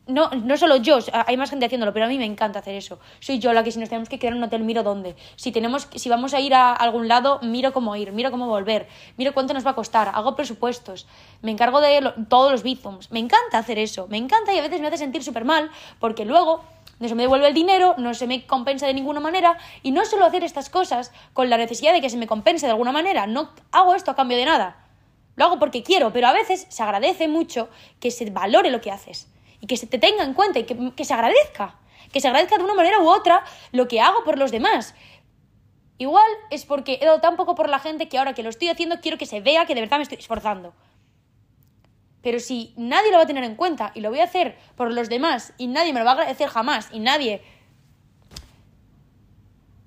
No, 0.06 0.30
no 0.32 0.58
solo 0.58 0.76
yo, 0.76 1.00
hay 1.14 1.38
más 1.38 1.50
gente 1.50 1.66
haciéndolo, 1.66 1.94
pero 1.94 2.06
a 2.06 2.10
mí 2.10 2.18
me 2.18 2.26
encanta 2.26 2.60
hacer 2.60 2.76
eso. 2.76 3.00
Soy 3.22 3.40
yo 3.40 3.54
la 3.54 3.64
que 3.64 3.72
si 3.72 3.80
nos 3.80 3.88
tenemos 3.88 4.10
que 4.10 4.20
quedar 4.20 4.34
en 4.34 4.40
un 4.40 4.44
hotel, 4.44 4.62
miro 4.66 4.84
dónde. 4.84 5.16
Si, 5.38 5.54
tenemos, 5.54 5.88
si 5.96 6.10
vamos 6.10 6.34
a 6.34 6.42
ir 6.42 6.54
a 6.54 6.74
algún 6.74 7.08
lado, 7.08 7.40
miro 7.42 7.72
cómo 7.72 7.96
ir, 7.96 8.12
miro 8.12 8.30
cómo 8.30 8.48
volver, 8.48 8.90
miro 9.16 9.34
cuánto 9.34 9.54
nos 9.54 9.66
va 9.66 9.72
a 9.72 9.76
costar, 9.76 10.12
hago 10.14 10.36
presupuestos, 10.36 11.08
me 11.42 11.52
encargo 11.52 11.80
de 11.80 12.14
todos 12.28 12.52
los 12.52 12.64
bizums. 12.64 13.12
Me 13.12 13.20
encanta 13.20 13.58
hacer 13.58 13.80
eso, 13.80 14.08
me 14.10 14.18
encanta 14.18 14.54
y 14.54 14.60
a 14.60 14.62
veces 14.62 14.82
me 14.82 14.88
hace 14.88 14.98
sentir 14.98 15.24
súper 15.24 15.46
mal 15.46 15.72
porque 16.00 16.26
luego 16.26 16.66
no 17.00 17.08
se 17.08 17.16
me 17.16 17.24
devuelve 17.24 17.48
el 17.48 17.54
dinero, 17.54 17.96
no 17.98 18.14
se 18.14 18.28
me 18.28 18.46
compensa 18.46 18.86
de 18.86 18.94
ninguna 18.94 19.22
manera 19.22 19.58
y 19.84 19.92
no 19.92 20.04
suelo 20.04 20.26
hacer 20.26 20.44
estas 20.44 20.70
cosas 20.70 21.14
con 21.32 21.50
la 21.50 21.56
necesidad 21.56 21.94
de 21.94 22.02
que 22.02 22.10
se 22.10 22.18
me 22.18 22.28
compense 22.28 22.66
de 22.66 22.74
alguna 22.74 22.92
manera. 22.92 23.26
No 23.26 23.52
hago 23.72 23.96
esto 23.96 24.12
a 24.12 24.18
cambio 24.18 24.38
de 24.38 24.44
nada. 24.44 24.86
Lo 25.38 25.46
hago 25.46 25.60
porque 25.60 25.82
quiero, 25.82 26.12
pero 26.12 26.28
a 26.28 26.34
veces 26.34 26.68
se 26.68 26.84
agradece 26.84 27.30
mucho 27.30 27.70
que 28.02 28.12
se 28.12 28.30
valore 28.30 28.70
lo 28.70 28.82
que 28.82 28.92
haces 28.92 29.33
y 29.64 29.66
que 29.66 29.78
se 29.78 29.88
te 29.88 29.98
tenga 29.98 30.26
en 30.26 30.34
cuenta 30.34 30.60
y 30.60 30.66
que, 30.66 31.06
se 31.06 31.14
agradezca. 31.14 31.80
Que 32.12 32.20
se 32.20 32.28
agradezca 32.28 32.58
de 32.58 32.66
una 32.66 32.74
manera 32.74 33.00
u 33.00 33.08
otra 33.08 33.46
lo 33.72 33.88
que 33.88 34.02
hago 34.02 34.26
por 34.26 34.38
los 34.38 34.52
demás. 34.52 34.94
Igual 35.98 36.30
es 36.50 36.66
porque 36.66 37.00
he 37.02 37.06
dado 37.06 37.22
tan 37.22 37.38
poco 37.38 37.56
por 37.56 37.70
la 37.70 37.80
gente 37.80 38.10
que 38.10 38.18
ahora 38.18 38.34
que 38.34 38.44
lo 38.44 38.50
estoy 38.50 38.68
haciendo 38.68 39.00
quiero 39.00 39.18
que 39.18 39.26
se 39.26 39.40
vea 39.40 39.66
que 39.66 39.74
de 39.74 39.80
verdad 39.80 40.00
me 40.00 40.04
estoy 40.04 40.18
esforzando. 40.18 40.74
Pero 42.22 42.42
si 42.42 42.74
nadie 42.76 43.10
lo 43.10 43.16
va 43.16 43.24
a 43.24 43.26
tener 43.26 43.46
en 43.46 43.56
cuenta 43.56 43.94
y 43.96 44.02
lo 44.02 44.10
voy 44.10 44.20
a 44.20 44.26
hacer 44.26 44.58
por 44.76 44.92
los 44.92 45.08
demás 45.08 45.54
y 45.58 45.68
nadie 45.68 45.94
me 45.94 46.00
lo 46.00 46.06
va 46.06 46.12
a 46.12 46.16
agradecer 46.16 46.50
jamás 46.50 46.90
y 46.92 47.00
nadie 47.00 47.42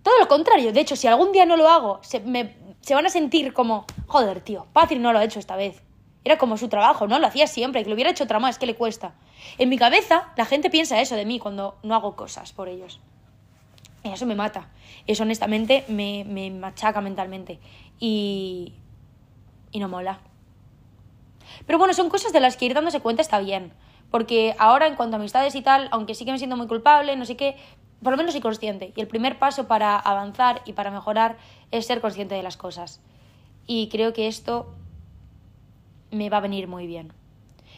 Todo 0.02 0.18
lo 0.18 0.26
contrario. 0.26 0.72
De 0.72 0.80
hecho, 0.80 0.96
si 0.96 1.06
algún 1.06 1.32
día 1.32 1.44
no 1.44 1.58
lo 1.58 1.68
hago, 1.68 2.00
se, 2.02 2.20
me, 2.20 2.56
se 2.80 2.94
van 2.94 3.04
a 3.04 3.10
sentir 3.10 3.52
como, 3.52 3.84
joder, 4.06 4.40
tío, 4.40 4.68
Patrick 4.72 5.00
no 5.02 5.12
lo 5.12 5.18
ha 5.18 5.24
hecho 5.24 5.38
esta 5.38 5.54
vez. 5.54 5.82
Era 6.26 6.38
como 6.38 6.56
su 6.56 6.68
trabajo, 6.68 7.06
¿no? 7.06 7.20
Lo 7.20 7.28
hacía 7.28 7.46
siempre, 7.46 7.84
que 7.84 7.88
lo 7.88 7.94
hubiera 7.94 8.10
hecho 8.10 8.24
otra 8.24 8.40
más, 8.40 8.58
¿qué 8.58 8.66
le 8.66 8.74
cuesta? 8.74 9.14
En 9.58 9.68
mi 9.68 9.78
cabeza, 9.78 10.32
la 10.36 10.44
gente 10.44 10.70
piensa 10.70 11.00
eso 11.00 11.14
de 11.14 11.24
mí 11.24 11.38
cuando 11.38 11.76
no 11.84 11.94
hago 11.94 12.16
cosas 12.16 12.52
por 12.52 12.68
ellos. 12.68 12.98
Y 14.02 14.08
eso 14.08 14.26
me 14.26 14.34
mata. 14.34 14.68
Eso 15.06 15.22
honestamente 15.22 15.84
me, 15.86 16.24
me 16.24 16.50
machaca 16.50 17.00
mentalmente. 17.00 17.60
Y, 18.00 18.74
y 19.70 19.78
no 19.78 19.88
mola. 19.88 20.18
Pero 21.64 21.78
bueno, 21.78 21.94
son 21.94 22.08
cosas 22.08 22.32
de 22.32 22.40
las 22.40 22.56
que 22.56 22.64
ir 22.64 22.74
dándose 22.74 22.98
cuenta 22.98 23.22
está 23.22 23.38
bien. 23.38 23.72
Porque 24.10 24.56
ahora, 24.58 24.88
en 24.88 24.96
cuanto 24.96 25.14
a 25.14 25.20
amistades 25.20 25.54
y 25.54 25.62
tal, 25.62 25.86
aunque 25.92 26.16
siguen 26.16 26.38
siendo 26.38 26.56
muy 26.56 26.66
culpable, 26.66 27.14
no 27.14 27.24
sé 27.24 27.36
qué, 27.36 27.54
por 28.02 28.10
lo 28.10 28.16
menos 28.16 28.32
soy 28.32 28.40
consciente. 28.40 28.92
Y 28.96 29.00
el 29.00 29.06
primer 29.06 29.38
paso 29.38 29.68
para 29.68 29.96
avanzar 29.96 30.62
y 30.64 30.72
para 30.72 30.90
mejorar 30.90 31.36
es 31.70 31.86
ser 31.86 32.00
consciente 32.00 32.34
de 32.34 32.42
las 32.42 32.56
cosas. 32.56 33.00
Y 33.68 33.88
creo 33.90 34.12
que 34.12 34.26
esto 34.26 34.74
me 36.16 36.30
va 36.30 36.38
a 36.38 36.40
venir 36.40 36.68
muy 36.68 36.86
bien. 36.86 37.12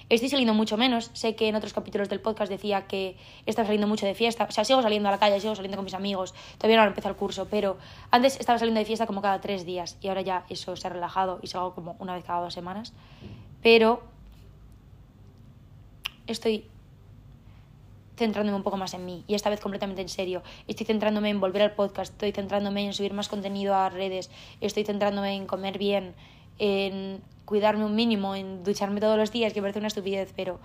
Estoy 0.09 0.30
saliendo 0.30 0.54
mucho 0.54 0.78
menos. 0.78 1.11
Sé 1.12 1.37
que 1.37 1.49
en 1.49 1.54
otros 1.54 1.75
capítulos 1.75 2.09
del 2.09 2.21
podcast 2.21 2.50
decía 2.50 2.87
que 2.87 3.16
estaba 3.45 3.66
saliendo 3.66 3.87
mucho 3.87 4.07
de 4.07 4.14
fiesta. 4.14 4.47
O 4.49 4.50
sea, 4.50 4.64
sigo 4.64 4.80
saliendo 4.80 5.09
a 5.09 5.12
la 5.12 5.18
calle, 5.18 5.38
sigo 5.38 5.54
saliendo 5.54 5.76
con 5.76 5.85
mis 5.85 5.92
amigos. 5.92 6.35
Todavía 6.57 6.78
no 6.78 6.88
empezado 6.88 7.11
el 7.11 7.16
curso, 7.16 7.47
pero 7.50 7.76
antes 8.11 8.40
estaba 8.40 8.59
saliendo 8.59 8.78
de 8.78 8.87
fiesta 8.87 9.07
como 9.07 9.21
cada 9.21 9.40
tres 9.42 9.66
días. 9.66 9.99
Y 10.00 10.09
ahora 10.09 10.23
ya 10.23 10.47
eso 10.49 10.76
se 10.76 10.87
ha 10.87 10.90
relajado 10.90 11.40
y 11.42 11.49
salgo 11.49 11.75
como 11.75 11.97
una 11.99 12.14
vez 12.14 12.25
cada 12.25 12.40
dos 12.40 12.54
semanas. 12.54 12.95
Pero 13.62 14.02
estoy 16.26 16.64
centrándome 18.16 18.57
un 18.57 18.62
poco 18.62 18.76
más 18.76 18.95
en 18.95 19.07
mí 19.07 19.25
y 19.28 19.35
esta 19.35 19.50
vez 19.50 19.61
completamente 19.61 20.02
en 20.02 20.09
serio. 20.09 20.42
Estoy 20.66 20.87
centrándome 20.87 21.30
en 21.30 21.40
volver 21.40 21.62
al 21.62 21.73
podcast, 21.73 22.12
estoy 22.12 22.33
centrándome 22.33 22.85
en 22.85 22.92
subir 22.92 23.12
más 23.12 23.28
contenido 23.28 23.75
a 23.75 23.88
redes, 23.90 24.30
estoy 24.61 24.85
centrándome 24.85 25.37
en 25.37 25.47
comer 25.47 25.78
bien, 25.78 26.14
en 26.59 27.23
cuidarme 27.49 27.87
un 27.87 27.95
mínimo, 27.95 28.35
en 28.35 28.62
ducharme 28.62 29.00
todos 29.00 29.17
los 29.17 29.33
días, 29.33 29.55
que 29.55 29.62
parece 29.62 29.78
una 29.78 29.88
estupidez, 29.88 30.35
pero 30.37 30.61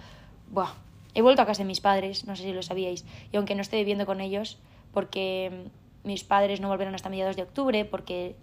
buah, 0.51 0.73
he 1.13 1.21
vuelto 1.21 1.41
a 1.41 1.45
casa 1.45 1.63
de 1.63 1.67
mis 1.67 1.79
padres, 1.79 2.27
no 2.27 2.35
sé 2.35 2.43
si 2.43 2.51
lo 2.51 2.61
sabíais, 2.61 3.05
y 3.31 3.37
aunque 3.37 3.55
no 3.55 3.61
estoy 3.61 3.79
viviendo 3.79 4.05
con 4.05 4.19
ellos, 4.19 4.59
porque 4.91 5.69
mis 6.03 6.25
padres 6.25 6.59
no 6.59 6.67
volverán 6.67 6.93
hasta 6.93 7.07
mediados 7.07 7.37
de 7.37 7.43
octubre, 7.43 7.85
porque 7.85 8.35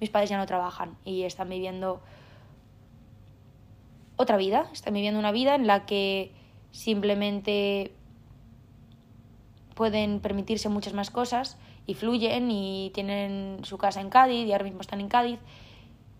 mis 0.00 0.10
padres 0.10 0.30
ya 0.30 0.36
no 0.36 0.46
trabajan 0.46 0.96
y 1.04 1.22
están 1.22 1.48
viviendo 1.48 2.00
otra 4.16 4.36
vida, 4.36 4.68
están 4.72 4.92
viviendo 4.92 5.20
una 5.20 5.30
vida 5.30 5.54
en 5.54 5.68
la 5.68 5.86
que 5.86 6.32
simplemente 6.72 7.92
pueden 9.76 10.18
permitirse 10.18 10.68
muchas 10.68 10.92
más 10.92 11.12
cosas 11.12 11.56
y 11.86 11.94
fluyen 11.94 12.50
y 12.50 12.90
tienen 12.94 13.60
su 13.62 13.78
casa 13.78 14.00
en 14.00 14.10
Cádiz 14.10 14.44
y 14.44 14.50
ahora 14.50 14.64
mismo 14.64 14.80
están 14.80 15.00
en 15.00 15.08
Cádiz. 15.08 15.38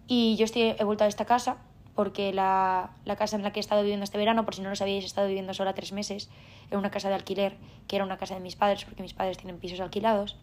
Y 0.07 0.37
yo 0.37 0.45
estoy, 0.45 0.75
he 0.79 0.85
vuelto 0.85 1.05
a 1.05 1.07
esta 1.09 1.25
casa 1.25 1.57
porque 1.95 2.33
la, 2.33 2.91
la, 3.05 3.17
casa 3.17 3.37
en 3.37 3.43
la 3.43 3.53
que 3.53 3.59
he 3.59 3.61
estado 3.61 3.83
viviendo 3.83 4.05
este 4.05 4.19
verano, 4.19 4.45
por 4.45 4.55
si 4.55 4.61
no 4.61 4.69
lo 4.69 4.77
sabíais, 4.77 5.05
he 5.05 5.07
estado 5.07 5.27
viviendo 5.27 5.55
sola 5.55 5.73
tres 5.73 5.93
meses 5.93 6.29
en 6.71 6.79
una 6.79 6.91
casa 6.91 7.09
de 7.09 7.15
alquiler, 7.15 7.57
que 7.89 7.97
era 7.97 8.05
una 8.05 8.19
casa 8.19 8.35
de 8.35 8.41
mis 8.41 8.55
padres, 8.55 8.85
porque 8.85 9.03
mis 9.03 9.15
padres 9.15 9.39
tienen 9.39 9.59
pisos 9.59 9.81
alquilados. 9.81 10.37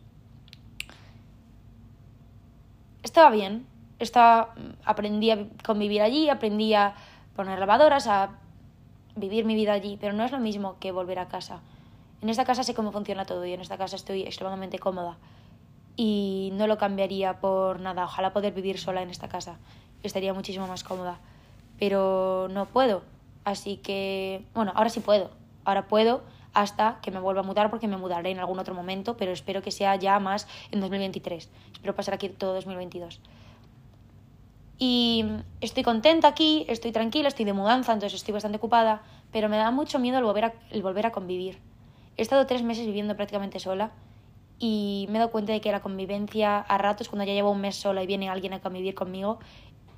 Estaba 3.04 3.30
bien, 3.30 3.68
estaba, 4.00 4.56
aprendí 4.84 5.30
a 5.30 5.48
convivir 5.64 6.02
allí, 6.02 6.30
aprendí 6.30 6.74
a 6.74 6.96
poner 7.36 7.60
lavadoras, 7.60 8.08
a 8.08 8.32
vivir 9.16 9.46
mi 9.46 9.56
vida 9.56 9.74
allí, 9.74 9.98
pero 10.02 10.14
no 10.14 10.24
es 10.24 10.32
lo 10.32 10.40
mismo 10.40 10.78
que 10.80 10.92
volver 10.92 11.20
a 11.20 11.28
casa. 11.28 11.62
En 12.22 12.30
esta 12.30 12.46
casa 12.46 12.64
sé 12.64 12.74
cómo 12.74 12.92
funciona 12.92 13.26
todo 13.26 13.46
y 13.46 13.54
en 13.54 13.62
esta 13.62 13.78
casa 13.78 13.96
estoy 13.96 14.24
extremadamente 14.24 14.80
cómoda. 14.80 15.18
Y 15.96 16.50
no 16.54 16.68
lo 16.68 16.78
cambiaría 16.78 17.40
por 17.40 17.80
nada. 17.80 18.06
Ojalá 18.06 18.34
poder 18.34 18.54
vivir 18.54 18.80
sola 18.80 19.02
en 19.02 19.10
esta 19.10 19.28
casa. 19.28 19.58
Estaría 20.02 20.34
muchísimo 20.34 20.68
más 20.68 20.84
cómoda. 20.84 21.20
Pero 21.80 22.48
no 22.52 22.66
puedo. 22.66 23.04
Así 23.44 23.78
que, 23.78 24.46
bueno, 24.54 24.72
ahora 24.76 24.90
sí 24.90 25.00
puedo. 25.00 25.30
Ahora 25.66 25.88
puedo 25.88 26.24
hasta 26.54 27.00
que 27.02 27.12
me 27.12 27.20
vuelva 27.20 27.42
a 27.42 27.44
mudar 27.44 27.70
porque 27.70 27.88
me 27.88 27.98
mudaré 27.98 28.32
en 28.32 28.40
algún 28.40 28.60
otro 28.60 28.76
momento, 28.76 29.18
pero 29.18 29.32
espero 29.32 29.62
que 29.62 29.72
sea 29.72 29.96
ya 29.96 30.20
más 30.20 30.48
en 30.72 30.82
2023. 30.82 31.50
Espero 31.74 31.96
pasar 31.96 32.14
aquí 32.14 32.30
todo 32.30 32.54
2022. 32.54 33.20
Y 34.78 35.26
estoy 35.62 35.84
contenta 35.84 36.28
aquí, 36.28 36.66
estoy 36.68 36.92
tranquila, 36.92 37.28
estoy 37.28 37.46
de 37.46 37.54
mudanza, 37.54 37.94
entonces 37.94 38.20
estoy 38.20 38.34
bastante 38.34 38.58
ocupada, 38.58 39.02
pero 39.32 39.50
me 39.50 39.58
da 39.58 39.72
mucho 39.72 40.00
miedo 40.00 40.18
el 40.18 40.24
volver 40.24 40.46
a, 40.46 40.54
el 40.72 40.82
volver 40.82 41.06
a 41.06 41.12
convivir. 41.12 41.60
He 42.18 42.22
estado 42.22 42.46
tres 42.46 42.64
meses 42.64 42.86
viviendo 42.86 43.16
prácticamente 43.16 43.60
sola 43.60 43.92
y 44.66 45.08
me 45.10 45.18
he 45.18 45.20
dado 45.20 45.30
cuenta 45.30 45.52
de 45.52 45.60
que 45.60 45.74
la 45.74 45.82
convivencia 45.82 46.58
a 46.58 46.78
ratos, 46.78 47.10
cuando 47.10 47.26
ya 47.26 47.34
llevo 47.34 47.52
un 47.52 47.60
mes 47.60 47.76
sola 47.76 48.02
y 48.02 48.08
viene 48.08 48.30
alguien 48.30 48.54
a 48.54 48.62
convivir 48.62 48.96
conmigo, 48.96 49.40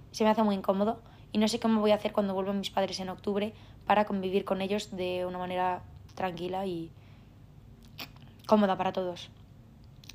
se 0.10 0.24
me 0.24 0.32
hace 0.32 0.42
muy 0.42 0.56
incómodo 0.56 1.04
y 1.32 1.38
no 1.38 1.48
sé 1.48 1.60
cómo 1.60 1.82
voy 1.82 1.92
a 1.92 1.96
hacer 1.96 2.12
cuando 2.12 2.34
vuelvan 2.34 2.58
mis 2.58 2.72
padres 2.72 3.00
en 3.00 3.10
octubre 3.10 3.54
para 3.86 4.06
convivir 4.06 4.44
con 4.44 4.64
ellos 4.64 4.96
de 4.98 5.24
una 5.24 5.38
manera 5.38 5.84
tranquila 6.16 6.66
y 6.66 6.90
cómoda 8.48 8.76
para 8.76 8.92
todos. 8.92 9.30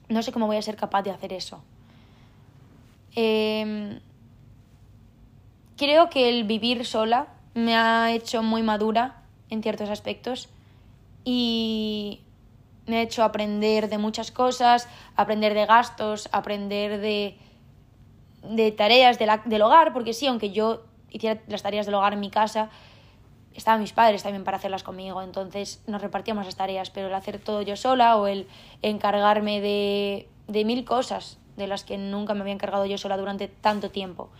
No 0.09 0.21
sé 0.21 0.33
cómo 0.33 0.49
voy 0.49 0.57
a 0.57 0.63
ser 0.63 0.75
capaz 0.75 1.03
de 1.03 1.13
hacer 1.13 1.33
eso. 1.33 1.63
Em, 3.15 4.01
creo 5.77 6.11
que 6.11 6.29
el 6.29 6.43
vivir 6.43 6.85
sola 6.87 7.29
me 7.55 7.77
ha 7.77 8.11
hecho 8.11 8.43
muy 8.43 8.65
madura 8.65 9.23
en 9.49 9.63
ciertos 9.63 9.91
aspectos 9.91 10.49
y 11.25 12.23
me 12.87 12.99
ha 12.99 13.03
hecho 13.03 13.23
aprender 13.23 13.89
de 13.89 13.99
muchas 13.99 14.31
cosas, 14.31 14.89
aprender 15.17 15.55
de 15.55 15.67
gastos, 15.67 16.29
aprender 16.33 17.01
de, 17.01 17.39
de 18.43 18.73
tareas 18.73 19.19
del 19.19 19.63
hogar, 19.63 19.93
porque 19.93 20.13
sí, 20.13 20.27
aunque 20.27 20.51
yo 20.51 20.83
hiciera 21.11 21.41
las 21.49 21.63
tareas 21.63 21.87
del 21.87 21.95
hogar 21.95 22.15
en 22.15 22.21
mi 22.21 22.31
casa, 22.31 22.71
estaban 23.55 23.81
mis 23.81 23.93
padres 23.93 24.23
también 24.23 24.45
para 24.45 24.57
hacerlas 24.57 24.83
conmigo, 24.83 25.23
entonces 25.23 25.83
nos 25.87 26.01
repartíamos 26.01 26.47
las 26.47 26.57
tareas, 26.57 26.91
pero 26.91 27.09
el 27.09 27.15
hacer 27.15 27.39
todo 27.39 27.63
yo 27.63 27.77
sola 27.77 28.17
o 28.17 28.27
el 28.27 28.47
encargarme 28.83 29.61
de, 29.61 30.29
de 30.49 30.65
mil 30.65 30.85
cosas 30.85 31.39
de 31.57 31.67
las 31.67 31.85
que 31.85 31.99
nunca 31.99 32.35
me 32.35 32.41
había 32.41 32.55
encargado 32.55 32.87
yo 32.87 32.97
sola 32.97 33.17
durante 33.17 33.49
tanto 33.49 33.91
tiempo 33.91 34.31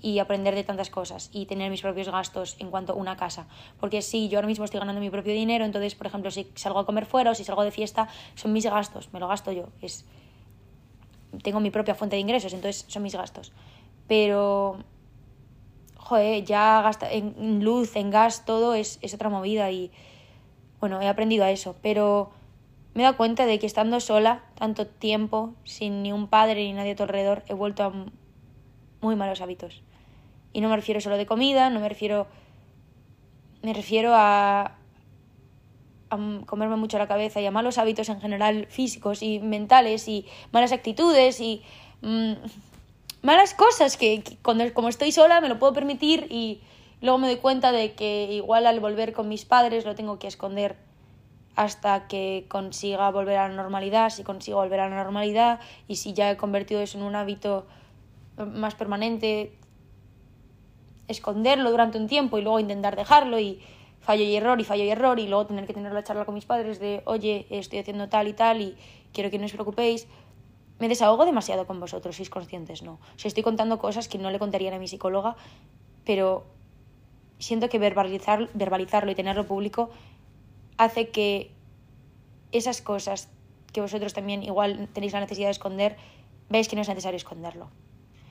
y 0.00 0.18
aprender 0.18 0.54
de 0.54 0.64
tantas 0.64 0.90
cosas 0.90 1.30
y 1.32 1.46
tener 1.46 1.70
mis 1.70 1.82
propios 1.82 2.08
gastos 2.08 2.56
en 2.58 2.70
cuanto 2.70 2.92
a 2.92 2.96
una 2.96 3.16
casa. 3.16 3.46
Porque 3.80 4.02
si 4.02 4.28
yo 4.28 4.38
ahora 4.38 4.48
mismo 4.48 4.64
estoy 4.64 4.80
ganando 4.80 5.00
mi 5.00 5.10
propio 5.10 5.32
dinero, 5.32 5.64
entonces, 5.64 5.94
por 5.94 6.06
ejemplo, 6.06 6.30
si 6.30 6.50
salgo 6.54 6.78
a 6.78 6.86
comer 6.86 7.06
fuera 7.06 7.30
o 7.30 7.34
si 7.34 7.44
salgo 7.44 7.64
de 7.64 7.70
fiesta, 7.70 8.08
son 8.34 8.52
mis 8.52 8.64
gastos, 8.64 9.12
me 9.12 9.20
lo 9.20 9.28
gasto 9.28 9.52
yo. 9.52 9.68
Es... 9.82 10.04
Tengo 11.42 11.60
mi 11.60 11.70
propia 11.70 11.94
fuente 11.94 12.16
de 12.16 12.20
ingresos, 12.20 12.52
entonces 12.52 12.84
son 12.88 13.02
mis 13.02 13.14
gastos. 13.14 13.52
Pero, 14.06 14.78
joder, 15.96 16.44
ya 16.44 16.80
gasta 16.82 17.10
en 17.12 17.64
luz, 17.64 17.96
en 17.96 18.10
gas, 18.10 18.44
todo 18.46 18.74
es, 18.74 18.98
es 19.02 19.14
otra 19.14 19.28
movida 19.28 19.70
y, 19.70 19.90
bueno, 20.80 21.02
he 21.02 21.08
aprendido 21.08 21.44
a 21.44 21.50
eso. 21.50 21.76
Pero 21.82 22.30
me 22.94 23.02
he 23.02 23.04
dado 23.04 23.16
cuenta 23.16 23.46
de 23.46 23.58
que 23.58 23.66
estando 23.66 24.00
sola 24.00 24.42
tanto 24.54 24.86
tiempo, 24.86 25.52
sin 25.64 26.02
ni 26.02 26.12
un 26.12 26.28
padre 26.28 26.64
ni 26.64 26.72
nadie 26.72 26.92
a 26.92 26.96
tu 26.96 27.02
alrededor, 27.02 27.42
he 27.46 27.54
vuelto 27.54 27.84
a 27.84 27.92
muy 29.00 29.16
malos 29.16 29.40
hábitos. 29.40 29.82
Y 30.52 30.60
no 30.60 30.68
me 30.68 30.76
refiero 30.76 31.00
solo 31.00 31.16
de 31.16 31.26
comida, 31.26 31.70
no 31.70 31.80
me 31.80 31.88
refiero. 31.88 32.26
Me 33.62 33.72
refiero 33.74 34.12
a, 34.14 34.76
a 36.10 36.18
comerme 36.46 36.76
mucho 36.76 36.98
la 36.98 37.08
cabeza 37.08 37.40
y 37.40 37.46
a 37.46 37.50
malos 37.50 37.78
hábitos 37.78 38.08
en 38.08 38.20
general 38.20 38.66
físicos 38.70 39.22
y 39.22 39.40
mentales 39.40 40.08
y 40.08 40.26
malas 40.52 40.72
actitudes 40.72 41.40
y 41.40 41.62
mm, 42.02 42.32
malas 43.22 43.54
cosas 43.54 43.96
que, 43.96 44.22
cuando, 44.42 44.72
como 44.74 44.88
estoy 44.88 45.12
sola 45.12 45.40
me 45.40 45.48
lo 45.48 45.58
puedo 45.58 45.72
permitir 45.72 46.26
y 46.30 46.60
luego 47.00 47.18
me 47.18 47.26
doy 47.28 47.36
cuenta 47.36 47.72
de 47.72 47.92
que 47.92 48.32
igual 48.32 48.66
al 48.66 48.80
volver 48.80 49.12
con 49.12 49.28
mis 49.28 49.44
padres 49.44 49.84
lo 49.84 49.94
tengo 49.94 50.18
que 50.18 50.28
esconder 50.28 50.76
hasta 51.56 52.06
que 52.06 52.46
consiga 52.48 53.10
volver 53.10 53.36
a 53.36 53.48
la 53.48 53.54
normalidad, 53.54 54.10
si 54.10 54.22
consigo 54.22 54.58
volver 54.58 54.78
a 54.80 54.88
la 54.88 54.94
normalidad 54.94 55.58
y 55.88 55.96
si 55.96 56.12
ya 56.12 56.30
he 56.30 56.36
convertido 56.36 56.80
eso 56.80 56.98
en 56.98 57.04
un 57.04 57.16
hábito 57.16 57.66
más 58.36 58.76
permanente, 58.76 59.57
esconderlo 61.08 61.70
durante 61.70 61.98
un 61.98 62.06
tiempo 62.06 62.38
y 62.38 62.42
luego 62.42 62.60
intentar 62.60 62.94
dejarlo 62.94 63.40
y 63.40 63.60
fallo 64.00 64.22
y 64.24 64.36
error 64.36 64.60
y 64.60 64.64
fallo 64.64 64.84
y 64.84 64.90
error 64.90 65.18
y 65.18 65.26
luego 65.26 65.46
tener 65.46 65.66
que 65.66 65.74
tener 65.74 65.92
la 65.92 66.04
charla 66.04 66.24
con 66.24 66.34
mis 66.34 66.44
padres 66.44 66.78
de, 66.78 67.02
oye, 67.06 67.46
estoy 67.50 67.80
haciendo 67.80 68.08
tal 68.08 68.28
y 68.28 68.34
tal 68.34 68.60
y 68.60 68.76
quiero 69.12 69.30
que 69.30 69.38
no 69.38 69.46
os 69.46 69.52
preocupéis. 69.52 70.06
Me 70.78 70.88
desahogo 70.88 71.24
demasiado 71.24 71.66
con 71.66 71.80
vosotros, 71.80 72.14
sois 72.14 72.30
conscientes, 72.30 72.82
¿no? 72.82 72.92
O 72.92 73.18
sea, 73.18 73.28
estoy 73.28 73.42
contando 73.42 73.78
cosas 73.78 74.06
que 74.06 74.18
no 74.18 74.30
le 74.30 74.38
contarían 74.38 74.74
a 74.74 74.78
mi 74.78 74.86
psicóloga, 74.86 75.34
pero 76.04 76.46
siento 77.40 77.68
que 77.68 77.78
verbalizar, 77.78 78.48
verbalizarlo 78.54 79.10
y 79.10 79.16
tenerlo 79.16 79.46
público 79.46 79.90
hace 80.76 81.08
que 81.08 81.50
esas 82.52 82.80
cosas 82.80 83.28
que 83.72 83.80
vosotros 83.80 84.14
también 84.14 84.42
igual 84.44 84.88
tenéis 84.92 85.12
la 85.12 85.20
necesidad 85.20 85.48
de 85.48 85.52
esconder, 85.52 85.96
veáis 86.48 86.68
que 86.68 86.76
no 86.76 86.82
es 86.82 86.88
necesario 86.88 87.16
esconderlo 87.16 87.68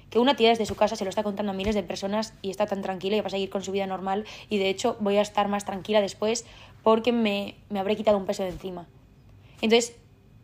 que 0.09 0.19
una 0.19 0.35
tía 0.35 0.49
desde 0.49 0.65
su 0.65 0.75
casa 0.75 0.95
se 0.95 1.03
lo 1.03 1.09
está 1.09 1.23
contando 1.23 1.51
a 1.51 1.55
miles 1.55 1.75
de 1.75 1.83
personas 1.83 2.33
y 2.41 2.49
está 2.49 2.65
tan 2.65 2.81
tranquila 2.81 3.17
y 3.17 3.21
va 3.21 3.27
a 3.27 3.31
seguir 3.31 3.49
con 3.49 3.63
su 3.63 3.71
vida 3.71 3.87
normal 3.87 4.25
y 4.49 4.57
de 4.57 4.69
hecho 4.69 4.97
voy 4.99 5.17
a 5.17 5.21
estar 5.21 5.47
más 5.47 5.65
tranquila 5.65 6.01
después 6.01 6.45
porque 6.83 7.11
me, 7.11 7.55
me 7.69 7.79
habré 7.79 7.95
quitado 7.95 8.17
un 8.17 8.25
peso 8.25 8.43
de 8.43 8.49
encima. 8.49 8.87
Entonces, 9.61 9.97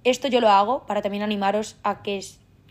esto 0.04 0.28
yo 0.28 0.42
lo 0.42 0.50
hago 0.50 0.86
para 0.86 1.02
también 1.02 1.24
animaros 1.24 1.78
a 1.84 2.02
que 2.02 2.22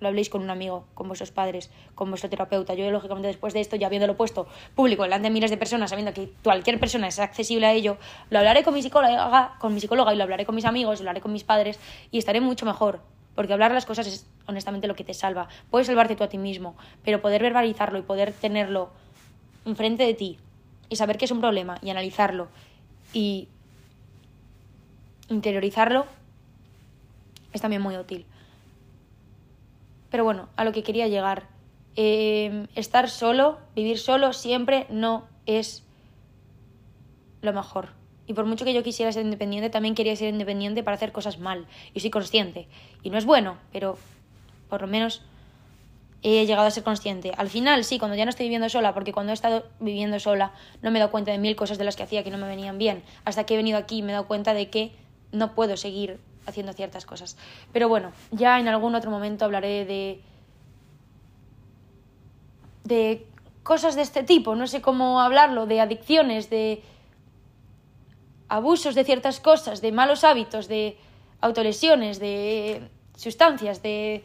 lo 0.02 0.08
habléis 0.08 0.28
con 0.28 0.42
un 0.42 0.50
amigo, 0.50 0.84
con 0.94 1.06
vuestros 1.06 1.30
padres, 1.30 1.70
con 1.94 2.10
vuestro 2.10 2.28
terapeuta. 2.28 2.74
Yo, 2.74 2.90
lógicamente, 2.90 3.28
después 3.28 3.54
de 3.54 3.60
esto, 3.60 3.76
ya 3.76 3.86
habiéndolo 3.86 4.16
puesto 4.16 4.46
público 4.74 5.04
delante 5.04 5.28
de 5.28 5.30
miles 5.30 5.50
de 5.50 5.56
personas, 5.56 5.90
sabiendo 5.90 6.12
que 6.12 6.32
cualquier 6.42 6.78
persona 6.80 7.08
es 7.08 7.18
accesible 7.20 7.66
a 7.66 7.72
ello, 7.72 7.96
lo 8.28 8.40
hablaré 8.40 8.64
con 8.64 8.74
mi 8.74 8.82
psicóloga, 8.82 9.54
con 9.60 9.72
mi 9.72 9.80
psicóloga 9.80 10.12
y 10.12 10.16
lo 10.16 10.24
hablaré 10.24 10.44
con 10.44 10.54
mis 10.54 10.64
amigos, 10.64 10.98
lo 10.98 11.04
hablaré 11.04 11.20
con 11.20 11.32
mis 11.32 11.44
padres 11.44 11.78
y 12.10 12.18
estaré 12.18 12.40
mucho 12.40 12.66
mejor. 12.66 13.00
Porque 13.34 13.52
hablar 13.52 13.72
las 13.72 13.86
cosas 13.86 14.06
es 14.06 14.26
honestamente 14.46 14.88
lo 14.88 14.94
que 14.94 15.04
te 15.04 15.14
salva. 15.14 15.48
Puedes 15.70 15.86
salvarte 15.86 16.16
tú 16.16 16.24
a 16.24 16.28
ti 16.28 16.38
mismo, 16.38 16.76
pero 17.04 17.20
poder 17.20 17.42
verbalizarlo 17.42 17.98
y 17.98 18.02
poder 18.02 18.32
tenerlo 18.32 18.90
enfrente 19.64 20.04
de 20.04 20.14
ti 20.14 20.38
y 20.88 20.96
saber 20.96 21.18
que 21.18 21.24
es 21.24 21.30
un 21.30 21.40
problema 21.40 21.78
y 21.82 21.90
analizarlo 21.90 22.48
y 23.12 23.48
interiorizarlo 25.28 26.06
es 27.52 27.60
también 27.60 27.82
muy 27.82 27.96
útil. 27.96 28.26
Pero 30.10 30.24
bueno, 30.24 30.48
a 30.56 30.64
lo 30.64 30.72
que 30.72 30.82
quería 30.82 31.08
llegar. 31.08 31.48
Em, 31.94 32.68
estar 32.74 33.10
solo, 33.10 33.58
vivir 33.74 33.98
solo, 33.98 34.32
siempre 34.32 34.86
no 34.90 35.26
es 35.46 35.82
lo 37.42 37.52
mejor. 37.52 37.90
Y 38.26 38.34
por 38.34 38.46
mucho 38.46 38.64
que 38.64 38.72
yo 38.72 38.82
quisiera 38.82 39.12
ser 39.12 39.24
independiente, 39.24 39.68
también 39.68 39.94
quería 39.94 40.16
ser 40.16 40.28
independiente 40.28 40.82
para 40.82 40.94
hacer 40.94 41.12
cosas 41.12 41.38
mal. 41.38 41.66
Y 41.92 42.00
soy 42.00 42.10
consciente. 42.10 42.68
Y 43.02 43.10
no 43.10 43.18
es 43.18 43.24
bueno, 43.24 43.56
pero 43.72 43.98
por 44.72 44.80
lo 44.80 44.86
menos 44.86 45.20
he 46.22 46.46
llegado 46.46 46.66
a 46.66 46.70
ser 46.70 46.82
consciente. 46.82 47.30
Al 47.36 47.50
final, 47.50 47.84
sí, 47.84 47.98
cuando 47.98 48.16
ya 48.16 48.24
no 48.24 48.30
estoy 48.30 48.46
viviendo 48.46 48.70
sola, 48.70 48.94
porque 48.94 49.12
cuando 49.12 49.32
he 49.32 49.34
estado 49.34 49.66
viviendo 49.80 50.18
sola 50.18 50.52
no 50.80 50.90
me 50.90 50.98
he 50.98 51.00
dado 51.00 51.12
cuenta 51.12 51.30
de 51.30 51.36
mil 51.36 51.56
cosas 51.56 51.76
de 51.76 51.84
las 51.84 51.94
que 51.94 52.04
hacía 52.04 52.24
que 52.24 52.30
no 52.30 52.38
me 52.38 52.46
venían 52.46 52.78
bien. 52.78 53.02
Hasta 53.26 53.44
que 53.44 53.52
he 53.52 53.58
venido 53.58 53.76
aquí 53.76 54.00
me 54.00 54.08
he 54.08 54.12
dado 54.12 54.26
cuenta 54.26 54.54
de 54.54 54.70
que 54.70 54.92
no 55.30 55.54
puedo 55.54 55.76
seguir 55.76 56.20
haciendo 56.46 56.72
ciertas 56.72 57.04
cosas. 57.04 57.36
Pero 57.70 57.90
bueno, 57.90 58.12
ya 58.30 58.58
en 58.58 58.66
algún 58.66 58.94
otro 58.94 59.10
momento 59.10 59.44
hablaré 59.44 59.84
de. 59.84 60.22
de 62.84 63.26
cosas 63.62 63.94
de 63.94 64.00
este 64.00 64.22
tipo, 64.22 64.54
no 64.54 64.66
sé 64.68 64.80
cómo 64.80 65.20
hablarlo, 65.20 65.66
de 65.66 65.82
adicciones, 65.82 66.48
de 66.48 66.82
abusos 68.48 68.94
de 68.94 69.04
ciertas 69.04 69.38
cosas, 69.38 69.82
de 69.82 69.92
malos 69.92 70.24
hábitos, 70.24 70.66
de 70.66 70.96
autolesiones, 71.42 72.18
de 72.18 72.88
sustancias, 73.16 73.82
de 73.82 74.24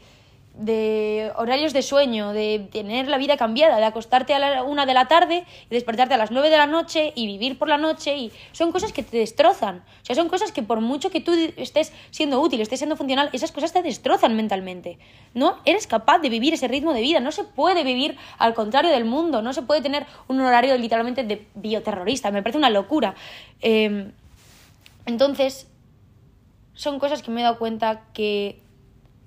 de 0.57 1.31
horarios 1.35 1.71
de 1.71 1.81
sueño, 1.83 2.33
de 2.33 2.67
tener 2.71 3.07
la 3.07 3.17
vida 3.17 3.37
cambiada, 3.37 3.77
de 3.77 3.85
acostarte 3.85 4.33
a 4.33 4.39
la 4.39 4.63
una 4.63 4.85
de 4.85 4.93
la 4.93 5.07
tarde 5.07 5.45
y 5.69 5.73
despertarte 5.73 6.15
a 6.15 6.17
las 6.17 6.31
nueve 6.31 6.49
de 6.49 6.57
la 6.57 6.65
noche 6.65 7.13
y 7.15 7.27
vivir 7.27 7.59
por 7.59 7.67
la 7.67 7.77
noche 7.77 8.17
y 8.17 8.31
son 8.53 8.71
cosas 8.71 8.91
que 8.91 9.03
te 9.03 9.17
destrozan. 9.17 9.83
O 10.01 10.05
sea, 10.05 10.15
son 10.15 10.29
cosas 10.29 10.51
que 10.51 10.63
por 10.63 10.81
mucho 10.81 11.11
que 11.11 11.21
tú 11.21 11.31
estés 11.57 11.93
siendo 12.09 12.41
útil, 12.41 12.59
estés 12.61 12.79
siendo 12.79 12.95
funcional, 12.95 13.29
esas 13.33 13.51
cosas 13.51 13.71
te 13.71 13.83
destrozan 13.83 14.35
mentalmente. 14.35 14.97
No 15.33 15.57
eres 15.65 15.85
capaz 15.85 16.19
de 16.19 16.29
vivir 16.29 16.53
ese 16.53 16.67
ritmo 16.67 16.93
de 16.93 17.01
vida, 17.01 17.19
no 17.19 17.31
se 17.31 17.43
puede 17.43 17.83
vivir 17.83 18.17
al 18.39 18.53
contrario 18.53 18.89
del 18.89 19.05
mundo, 19.05 19.41
no 19.41 19.53
se 19.53 19.61
puede 19.61 19.81
tener 19.81 20.07
un 20.27 20.41
horario 20.41 20.75
literalmente 20.77 21.23
de 21.23 21.45
bioterrorista, 21.53 22.31
me 22.31 22.41
parece 22.41 22.57
una 22.57 22.71
locura. 22.71 23.13
Em, 23.61 24.11
entonces, 25.05 25.67
son 26.73 26.99
cosas 26.99 27.21
que 27.21 27.31
me 27.31 27.41
he 27.41 27.43
dado 27.43 27.59
cuenta 27.59 28.01
que 28.13 28.59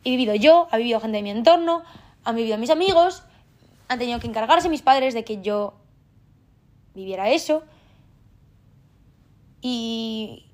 he 0.05 0.11
vivido 0.11 0.35
yo, 0.35 0.69
ha 0.71 0.77
vivido 0.77 1.01
gente 1.01 1.17
de 1.17 1.23
mi 1.23 1.31
entorno, 1.31 1.83
han 2.25 2.37
vivido 2.37 2.59
mis 2.59 2.71
amigos, 2.71 3.23
han 3.89 3.99
tenido 3.99 4.21
que 4.21 4.27
encargarse 4.27 4.69
mis 4.69 4.83
padres 4.83 5.15
de 5.15 5.25
que 5.25 5.43
yo 5.43 5.75
viviera 6.95 7.31
eso. 7.31 7.63
Y, 9.63 10.47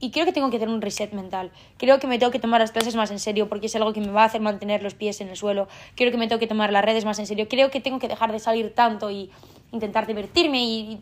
y 0.00 0.10
creo 0.10 0.24
que 0.24 0.32
tengo 0.32 0.50
que 0.50 0.56
hacer 0.56 0.68
un 0.68 0.82
reset 0.82 1.12
mental. 1.12 1.52
Creo 1.76 2.00
que 2.00 2.06
me 2.06 2.18
tengo 2.18 2.32
que 2.32 2.40
tomar 2.40 2.60
las 2.60 2.72
clases 2.72 2.96
más 2.96 3.10
en 3.10 3.18
serio 3.18 3.48
porque 3.48 3.66
es 3.66 3.76
algo 3.76 3.92
que 3.92 4.00
me 4.00 4.10
va 4.10 4.22
a 4.22 4.26
hacer 4.26 4.40
mantener 4.40 4.82
los 4.82 4.94
pies 4.94 5.20
en 5.20 5.28
el 5.28 5.36
suelo. 5.36 5.68
Creo 5.94 6.10
que 6.10 6.16
me 6.16 6.26
tengo 6.26 6.40
que 6.40 6.48
tomar 6.48 6.72
las 6.72 6.84
redes 6.84 7.04
más 7.04 7.18
en 7.18 7.26
serio. 7.26 7.46
Creo 7.48 7.70
que 7.70 7.80
tengo 7.80 7.98
que 7.98 8.08
dejar 8.08 8.32
de 8.32 8.40
salir 8.40 8.74
tanto 8.74 9.10
y 9.10 9.30
intentar 9.70 10.06
divertirme 10.06 10.64
y, 10.64 11.00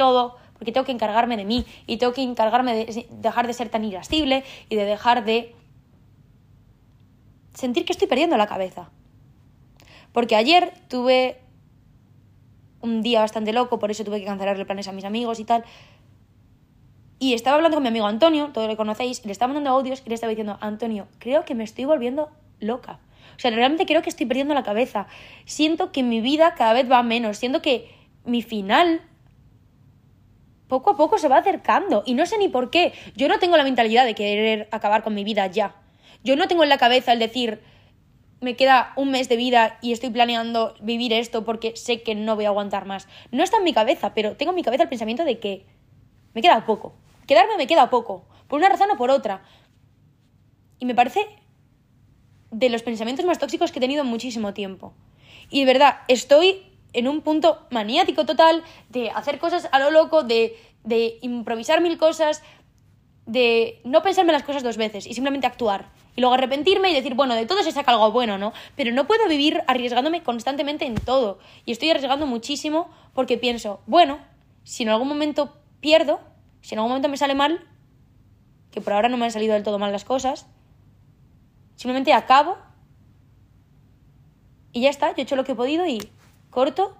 todo 0.00 0.36
porque 0.54 0.72
tengo 0.72 0.86
que 0.86 0.92
encargarme 0.92 1.36
de 1.36 1.44
mí 1.44 1.66
y 1.86 1.98
tengo 1.98 2.14
que 2.14 2.22
encargarme 2.22 2.74
de 2.74 3.06
dejar 3.10 3.46
de 3.46 3.52
ser 3.52 3.68
tan 3.68 3.84
irascible 3.84 4.44
y 4.70 4.76
de 4.76 4.86
dejar 4.86 5.24
de 5.26 5.54
sentir 7.54 7.84
que 7.84 7.92
estoy 7.92 8.08
perdiendo 8.08 8.36
la 8.36 8.46
cabeza. 8.46 8.90
Porque 10.12 10.36
ayer 10.36 10.72
tuve 10.88 11.38
un 12.80 13.02
día 13.02 13.20
bastante 13.20 13.52
loco, 13.52 13.78
por 13.78 13.90
eso 13.90 14.04
tuve 14.04 14.20
que 14.20 14.26
cancelarle 14.26 14.64
planes 14.64 14.88
a 14.88 14.92
mis 14.92 15.04
amigos 15.04 15.40
y 15.40 15.44
tal. 15.44 15.64
Y 17.18 17.34
estaba 17.34 17.56
hablando 17.56 17.76
con 17.76 17.82
mi 17.82 17.88
amigo 17.88 18.06
Antonio, 18.06 18.50
todo 18.52 18.66
lo 18.66 18.76
conocéis, 18.76 19.20
y 19.22 19.26
le 19.26 19.32
estaba 19.32 19.52
mandando 19.52 19.70
audios 19.78 20.02
y 20.04 20.08
le 20.08 20.14
estaba 20.14 20.30
diciendo, 20.30 20.56
Antonio, 20.60 21.06
creo 21.18 21.44
que 21.44 21.54
me 21.54 21.64
estoy 21.64 21.84
volviendo 21.84 22.30
loca. 22.60 22.98
O 23.36 23.40
sea, 23.40 23.50
realmente 23.50 23.86
creo 23.86 24.02
que 24.02 24.10
estoy 24.10 24.26
perdiendo 24.26 24.54
la 24.54 24.62
cabeza. 24.62 25.06
Siento 25.44 25.92
que 25.92 26.02
mi 26.02 26.20
vida 26.20 26.54
cada 26.54 26.72
vez 26.72 26.90
va 26.90 27.02
menos. 27.02 27.38
Siento 27.38 27.62
que 27.62 27.90
mi 28.24 28.42
final 28.42 29.02
poco 30.68 30.90
a 30.90 30.96
poco 30.96 31.18
se 31.18 31.28
va 31.28 31.38
acercando. 31.38 32.02
Y 32.06 32.14
no 32.14 32.26
sé 32.26 32.38
ni 32.38 32.48
por 32.48 32.70
qué. 32.70 32.92
Yo 33.16 33.28
no 33.28 33.38
tengo 33.38 33.56
la 33.56 33.64
mentalidad 33.64 34.04
de 34.04 34.14
querer 34.14 34.68
acabar 34.72 35.02
con 35.02 35.14
mi 35.14 35.24
vida 35.24 35.46
ya. 35.46 35.74
Yo 36.22 36.36
no 36.36 36.48
tengo 36.48 36.62
en 36.62 36.68
la 36.68 36.78
cabeza 36.78 37.12
el 37.12 37.18
decir, 37.18 37.60
me 38.40 38.56
queda 38.56 38.92
un 38.96 39.10
mes 39.10 39.28
de 39.28 39.36
vida 39.36 39.78
y 39.82 39.92
estoy 39.92 40.10
planeando 40.10 40.74
vivir 40.80 41.12
esto 41.12 41.44
porque 41.44 41.76
sé 41.76 42.02
que 42.02 42.14
no 42.14 42.36
voy 42.36 42.46
a 42.46 42.48
aguantar 42.48 42.86
más. 42.86 43.06
No 43.30 43.42
está 43.42 43.58
en 43.58 43.64
mi 43.64 43.72
cabeza, 43.72 44.14
pero 44.14 44.36
tengo 44.36 44.50
en 44.50 44.56
mi 44.56 44.62
cabeza 44.62 44.84
el 44.84 44.88
pensamiento 44.88 45.24
de 45.24 45.38
que 45.38 45.66
me 46.34 46.42
queda 46.42 46.64
poco. 46.66 46.94
Quedarme 47.26 47.56
me 47.56 47.66
queda 47.66 47.90
poco, 47.90 48.24
por 48.48 48.58
una 48.58 48.68
razón 48.68 48.90
o 48.90 48.96
por 48.96 49.10
otra. 49.10 49.42
Y 50.78 50.86
me 50.86 50.94
parece 50.94 51.20
de 52.50 52.68
los 52.70 52.82
pensamientos 52.82 53.26
más 53.26 53.38
tóxicos 53.38 53.70
que 53.70 53.78
he 53.78 53.80
tenido 53.80 54.02
en 54.02 54.08
muchísimo 54.08 54.54
tiempo. 54.54 54.94
Y 55.50 55.60
de 55.60 55.66
verdad, 55.66 55.98
estoy 56.08 56.62
en 56.92 57.08
un 57.08 57.20
punto 57.20 57.66
maniático 57.70 58.26
total 58.26 58.64
de 58.88 59.10
hacer 59.10 59.38
cosas 59.38 59.68
a 59.70 59.78
lo 59.78 59.90
loco, 59.90 60.22
de, 60.22 60.56
de 60.82 61.18
improvisar 61.22 61.80
mil 61.80 61.98
cosas, 61.98 62.42
de 63.26 63.80
no 63.84 64.02
pensarme 64.02 64.32
las 64.32 64.42
cosas 64.42 64.62
dos 64.62 64.76
veces 64.76 65.06
y 65.06 65.14
simplemente 65.14 65.46
actuar 65.46 65.92
luego 66.20 66.34
arrepentirme 66.34 66.90
y 66.90 66.94
decir, 66.94 67.14
bueno, 67.14 67.34
de 67.34 67.46
todo 67.46 67.62
se 67.62 67.72
saca 67.72 67.92
algo 67.92 68.12
bueno, 68.12 68.38
¿no? 68.38 68.52
Pero 68.76 68.92
no 68.92 69.06
puedo 69.06 69.28
vivir 69.28 69.62
arriesgándome 69.66 70.22
constantemente 70.22 70.86
en 70.86 70.94
todo. 70.94 71.38
Y 71.64 71.72
estoy 71.72 71.90
arriesgando 71.90 72.26
muchísimo 72.26 72.90
porque 73.14 73.38
pienso, 73.38 73.80
bueno, 73.86 74.18
si 74.64 74.82
en 74.82 74.90
algún 74.90 75.08
momento 75.08 75.56
pierdo, 75.80 76.20
si 76.60 76.74
en 76.74 76.78
algún 76.78 76.90
momento 76.90 77.08
me 77.08 77.16
sale 77.16 77.34
mal, 77.34 77.66
que 78.70 78.80
por 78.80 78.92
ahora 78.92 79.08
no 79.08 79.16
me 79.16 79.24
han 79.24 79.32
salido 79.32 79.54
del 79.54 79.62
todo 79.62 79.78
mal 79.78 79.92
las 79.92 80.04
cosas, 80.04 80.46
simplemente 81.76 82.12
acabo 82.12 82.56
y 84.72 84.82
ya 84.82 84.90
está, 84.90 85.10
yo 85.10 85.16
he 85.18 85.22
hecho 85.22 85.36
lo 85.36 85.44
que 85.44 85.52
he 85.52 85.56
podido 85.56 85.86
y 85.86 86.10
corto, 86.50 86.96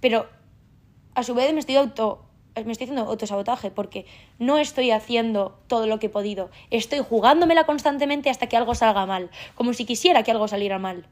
pero 0.00 0.28
a 1.14 1.22
su 1.22 1.34
vez 1.34 1.52
me 1.54 1.60
estoy 1.60 1.76
auto 1.76 2.23
me 2.62 2.72
estoy 2.72 2.84
haciendo 2.84 3.02
autosabotaje 3.02 3.70
porque 3.70 4.06
no 4.38 4.58
estoy 4.58 4.92
haciendo 4.92 5.58
todo 5.66 5.86
lo 5.88 5.98
que 5.98 6.06
he 6.06 6.10
podido. 6.10 6.50
Estoy 6.70 7.00
jugándomela 7.00 7.66
constantemente 7.66 8.30
hasta 8.30 8.46
que 8.46 8.56
algo 8.56 8.74
salga 8.76 9.06
mal, 9.06 9.30
como 9.56 9.72
si 9.72 9.84
quisiera 9.84 10.22
que 10.22 10.30
algo 10.30 10.46
saliera 10.46 10.78
mal. 10.78 11.06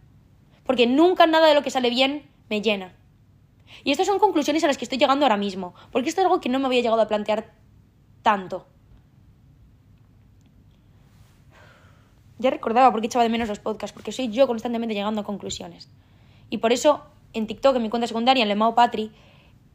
Porque 0.64 0.87
nunca 0.87 1.26
nada 1.26 1.48
de 1.48 1.55
lo 1.55 1.62
que 1.62 1.70
sale 1.70 1.90
bien 1.90 2.28
me 2.48 2.62
llena. 2.62 2.94
Y 3.83 3.90
estas 3.90 4.07
son 4.07 4.20
conclusiones 4.20 4.62
a 4.62 4.68
las 4.68 4.78
que 4.78 4.85
estoy 4.85 4.98
llegando 4.98 5.24
ahora 5.24 5.37
mismo, 5.37 5.74
porque 5.90 6.09
esto 6.09 6.20
es 6.20 6.26
algo 6.26 6.40
que 6.40 6.48
no 6.48 6.61
me 6.61 6.66
había 6.66 6.83
llegado 6.83 7.02
a 7.02 7.09
plantear 7.09 7.52
tanto. 8.22 8.66
Ya 12.38 12.50
recordaba 12.50 12.92
por 12.92 13.00
qué 13.00 13.07
echaba 13.07 13.24
de 13.24 13.31
menos 13.31 13.48
los 13.48 13.59
podcasts, 13.59 13.92
porque 13.92 14.12
soy 14.12 14.28
yo 14.28 14.46
constantemente 14.46 14.94
llegando 14.94 15.22
a 15.22 15.24
conclusiones. 15.24 15.88
Y 16.50 16.59
por 16.59 16.72
eso 16.72 17.02
en 17.33 17.46
TikTok, 17.46 17.76
en 17.76 17.83
mi 17.83 17.88
cuenta 17.88 18.07
secundaria, 18.07 18.42
en 18.42 18.48
Lemao 18.48 18.74
Patri, 18.74 19.11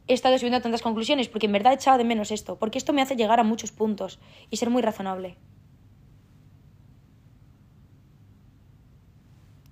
he 0.08 0.14
estado 0.14 0.38
subiendo 0.38 0.60
tantas 0.60 0.82
conclusiones, 0.82 1.28
porque 1.28 1.46
en 1.46 1.52
verdad 1.52 1.72
he 1.72 1.76
echado 1.76 1.98
de 1.98 2.04
menos 2.04 2.30
esto, 2.30 2.58
porque 2.58 2.78
esto 2.78 2.92
me 2.92 3.02
hace 3.02 3.14
llegar 3.14 3.38
a 3.40 3.44
muchos 3.44 3.72
puntos 3.72 4.18
y 4.50 4.56
ser 4.56 4.70
muy 4.70 4.82
razonable. 4.82 5.36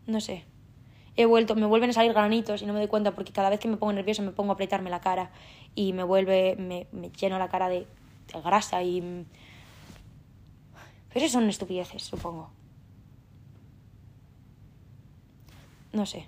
No 0.06 0.20
sé. 0.20 0.44
He 1.16 1.24
vuelto, 1.24 1.54
me 1.56 1.64
vuelven 1.64 1.90
a 1.90 1.92
salir 1.94 2.12
granitos 2.12 2.60
y 2.60 2.66
no 2.66 2.74
me 2.74 2.78
doy 2.78 2.88
cuenta 2.88 3.14
porque 3.14 3.32
cada 3.32 3.48
vez 3.48 3.58
que 3.58 3.68
me 3.68 3.78
pongo 3.78 3.94
nerviosa 3.94 4.22
me 4.22 4.32
pongo 4.32 4.52
a 4.52 4.54
apretarme 4.54 4.90
la 4.90 5.00
cara 5.00 5.30
y 5.74 5.94
me 5.94 6.02
vuelve, 6.02 6.54
me, 6.56 6.86
lleno 7.18 7.38
la 7.38 7.48
cara 7.48 7.68
de, 7.68 7.86
grasa 8.44 8.82
y... 8.82 9.24
Pero 11.12 11.28
son 11.30 11.48
estupideces, 11.48 12.02
supongo. 12.02 12.50
No 15.94 16.04
sé. 16.04 16.26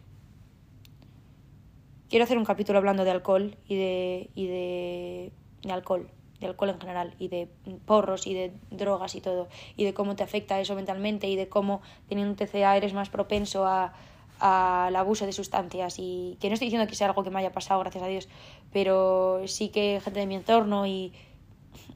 Quiero 2.08 2.24
hacer 2.24 2.38
un 2.38 2.44
capítulo 2.44 2.78
hablando 2.78 3.04
de 3.04 3.10
alcohol 3.10 3.56
y 3.68 3.76
de, 3.76 4.30
y 4.34 4.46
de, 4.46 5.32
alcohol, 5.70 6.08
de 6.40 6.46
alcohol 6.46 6.70
en 6.70 6.80
general, 6.80 7.14
y 7.18 7.28
de 7.28 7.48
porros 7.84 8.26
y 8.26 8.32
de 8.32 8.52
drogas 8.70 9.14
y 9.14 9.20
todo, 9.20 9.48
y 9.76 9.84
de 9.84 9.92
cómo 9.92 10.16
te 10.16 10.22
afecta 10.22 10.58
eso 10.58 10.74
mentalmente 10.74 11.28
y 11.28 11.36
de 11.36 11.48
cómo 11.48 11.82
teniendo 12.08 12.30
un 12.32 12.36
TCA 12.36 12.76
eres 12.78 12.94
más 12.94 13.10
propenso 13.10 13.66
a, 13.66 13.92
al 14.40 14.96
abuso 14.96 15.26
de 15.26 15.32
sustancias 15.32 15.96
y 15.98 16.38
que 16.40 16.48
no 16.48 16.54
estoy 16.54 16.66
diciendo 16.66 16.88
que 16.88 16.94
sea 16.94 17.08
algo 17.08 17.22
que 17.24 17.30
me 17.30 17.40
haya 17.40 17.52
pasado, 17.52 17.80
gracias 17.80 18.02
a 18.02 18.06
Dios, 18.06 18.28
pero 18.72 19.42
sí 19.46 19.68
que 19.68 20.00
gente 20.02 20.20
de 20.20 20.26
mi 20.26 20.36
entorno 20.36 20.86
y 20.86 21.12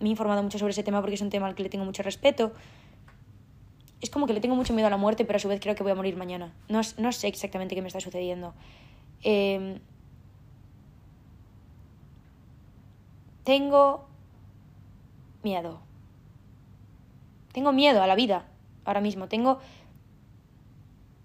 me 0.01 0.09
he 0.09 0.11
informado 0.11 0.42
mucho 0.42 0.59
sobre 0.59 0.72
ese 0.72 0.83
tema 0.83 1.01
porque 1.01 1.14
es 1.14 1.22
un 1.22 1.31
tema 1.31 1.46
al 1.46 1.55
que 1.55 1.62
le 1.62 1.70
tengo 1.70 1.87
mucho 1.87 2.03
respeto. 2.03 2.53
es 4.03 4.11
como 4.11 4.27
que 4.27 4.35
le 4.35 4.40
tengo 4.40 4.57
mucho 4.57 4.75
miedo 4.75 4.88
a 4.88 4.90
la 4.90 4.96
muerte, 4.98 5.25
pero 5.25 5.37
a 5.37 5.40
su 5.40 5.48
vez 5.48 5.59
creo 5.59 5.75
que 5.75 5.83
voy 5.83 5.92
a 5.92 5.94
morir 5.94 6.16
mañana. 6.16 6.53
No, 6.68 6.83
no 6.98 7.12
sé 7.12 7.29
exactamente 7.29 7.75
qué 7.75 7.81
me 7.81 7.88
está 7.88 8.01
sucediendo. 8.01 8.53
Em, 9.22 9.79
tengo 13.44 14.07
miedo. 15.42 15.81
Tengo 17.52 17.72
miedo 17.72 18.02
a 18.02 18.07
la 18.07 18.14
vida 18.14 18.46
ahora 18.85 19.00
mismo. 19.00 19.28
Tengo 19.28 19.59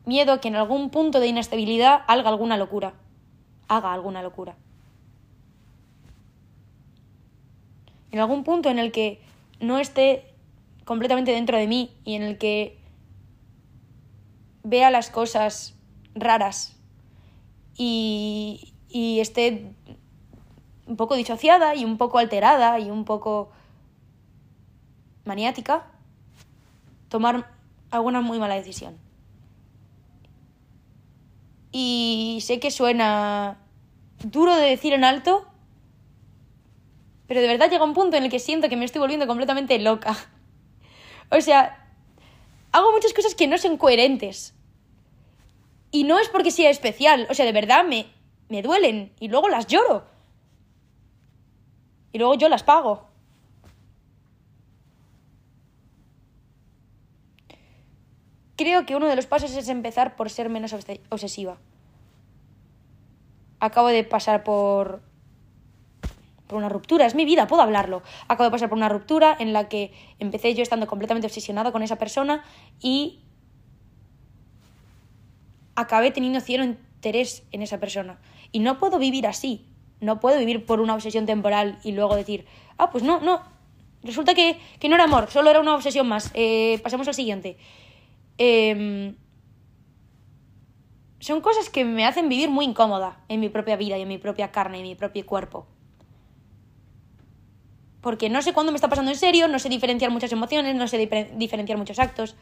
miedo 0.06 0.34
a 0.34 0.42
que 0.42 0.48
en 0.48 0.56
algún 0.56 0.90
punto 0.90 1.20
de 1.20 1.28
inestabilidad 1.28 2.02
haga 2.08 2.30
alguna 2.30 2.58
locura. 2.58 2.94
Haga 3.68 3.94
alguna 3.94 4.22
locura. 4.22 4.56
En 8.12 8.20
algún 8.20 8.44
punto 8.44 8.70
en 8.70 8.80
el 8.80 8.92
que 8.92 9.22
no 9.60 9.80
esté 9.80 10.34
completamente 10.86 11.32
dentro 11.32 11.58
de 11.58 11.68
mí 11.68 11.92
y 12.06 12.16
en 12.16 12.24
el 12.24 12.38
que 12.38 12.78
vea 14.64 14.90
las 14.90 15.10
cosas 15.10 15.76
raras 16.16 16.76
y, 17.78 18.74
y 18.90 19.20
esté 19.20 19.74
un 20.88 20.96
poco 20.96 21.16
disociada 21.16 21.76
y 21.76 21.86
un 21.86 21.98
poco 21.98 22.18
alterada 22.18 22.80
y 22.80 22.90
un 22.90 23.06
poco 23.06 23.50
maniática, 25.26 25.86
tomar 27.10 27.50
alguna 27.92 28.22
muy 28.22 28.40
mala 28.40 28.56
decisión. 28.56 28.98
Y 31.72 32.40
sé 32.42 32.60
que 32.60 32.72
suena 32.72 33.58
duro 34.24 34.56
de 34.56 34.68
decir 34.68 34.94
en 34.94 35.04
alto, 35.04 35.46
pero 37.28 37.42
de 37.42 37.48
verdad 37.48 37.70
llega 37.70 37.84
un 37.84 37.94
punto 37.94 38.18
en 38.18 38.24
el 38.24 38.32
que 38.32 38.40
siento 38.40 38.70
que 38.70 38.78
me 38.78 38.86
estoy 38.86 39.00
volviendo 39.00 39.28
completamente 39.28 39.78
loca. 39.80 40.16
O 41.30 41.42
sea, 41.42 41.86
hago 42.72 42.92
muchas 42.94 43.14
cosas 43.14 43.36
que 43.36 43.48
no 43.48 43.58
son 43.58 43.78
coherentes. 43.78 44.54
Y 45.92 46.06
no 46.06 46.20
es 46.20 46.30
porque 46.30 46.52
sea 46.52 46.70
especial, 46.70 47.28
o 47.30 47.34
sea, 47.34 47.46
de 47.46 47.52
verdad 47.52 47.86
me, 47.86 48.08
me 48.50 48.62
duelen 48.62 49.12
y 49.20 49.28
luego 49.28 49.50
las 49.50 49.68
lloro. 49.68 50.06
Y 52.12 52.18
luego 52.18 52.36
yo 52.36 52.50
las 52.50 52.64
pago. 52.64 53.08
Creo 58.56 58.86
que 58.86 58.96
uno 58.96 59.08
de 59.08 59.16
los 59.16 59.28
pasos 59.28 59.56
es 59.56 59.70
empezar 59.70 60.16
por 60.16 60.30
ser 60.30 60.50
menos 60.50 60.74
obsesiva. 61.10 61.58
Acabo 63.60 63.88
de 63.88 64.04
pasar 64.04 64.44
por 64.44 65.02
por 66.48 66.58
una 66.58 66.70
ruptura, 66.70 67.06
es 67.06 67.14
mi 67.14 67.26
vida, 67.26 67.48
puedo 67.48 67.62
hablarlo. 67.62 68.02
Acabo 68.28 68.46
de 68.46 68.52
pasar 68.52 68.70
por 68.70 68.78
una 68.78 68.90
ruptura 68.90 69.36
en 69.38 69.54
la 69.54 69.68
que 69.68 69.92
empecé 70.18 70.56
yo 70.56 70.64
estando 70.64 70.88
completamente 70.88 71.28
obsesionada 71.28 71.72
con 71.72 71.84
esa 71.84 71.98
persona 71.98 72.44
y 72.80 73.20
acabé 75.76 76.12
teniendo 76.12 76.40
cierto 76.40 76.66
interés 76.66 77.44
en 77.52 77.62
esa 77.62 77.80
persona. 77.80 78.20
Y 78.52 78.60
no 78.60 78.80
puedo 78.80 78.98
vivir 78.98 79.28
así. 79.28 79.66
No 80.00 80.20
puedo 80.20 80.38
vivir 80.38 80.66
por 80.66 80.80
una 80.80 80.94
obsesión 80.94 81.26
temporal 81.26 81.80
y 81.84 81.92
luego 81.92 82.16
decir, 82.16 82.46
ah, 82.78 82.90
pues 82.92 83.04
no, 83.04 83.20
no. 83.20 83.42
Resulta 84.04 84.36
que, 84.36 84.60
no 84.88 84.96
era 84.96 85.06
amor, 85.06 85.30
solo 85.30 85.50
era 85.50 85.60
una 85.60 85.76
obsesión 85.76 86.08
más. 86.08 86.32
Eh, 86.34 86.80
pasemos 86.84 87.08
al 87.08 87.14
siguiente. 87.14 87.58
Em, 88.38 89.16
son 91.20 91.42
cosas 91.42 91.70
que 91.70 91.84
me 91.84 92.06
hacen 92.06 92.30
vivir 92.30 92.50
muy 92.50 92.66
incómoda 92.66 93.20
en 93.28 93.40
mi 93.40 93.50
propia 93.50 93.76
vida 93.76 93.98
y 93.98 94.02
en 94.02 94.08
mi 94.08 94.18
propia 94.18 94.52
carne 94.52 94.78
y 94.78 94.82
en 94.82 94.88
mi 94.88 94.96
propio 94.96 95.26
cuerpo. 95.26 95.66
Porque 98.02 98.30
no 98.30 98.42
sé 98.42 98.54
cuándo 98.54 98.72
me 98.72 98.78
está 98.78 98.88
pasando 98.88 99.12
en 99.12 99.18
serio, 99.18 99.48
no 99.48 99.60
sé 99.60 99.70
diferenciar 99.70 100.12
muchas 100.12 100.32
emociones, 100.32 100.76
no 100.76 100.88
sé 100.88 100.98
diferenciar 101.36 101.78
muchos 101.78 102.00
actos. 102.00 102.36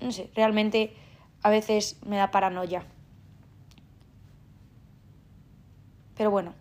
No 0.00 0.12
sé, 0.12 0.30
realmente 0.34 0.94
a 1.42 1.50
veces 1.50 1.98
me 2.04 2.16
da 2.16 2.30
paranoia. 2.30 2.84
Pero 6.22 6.30
bueno, 6.30 6.54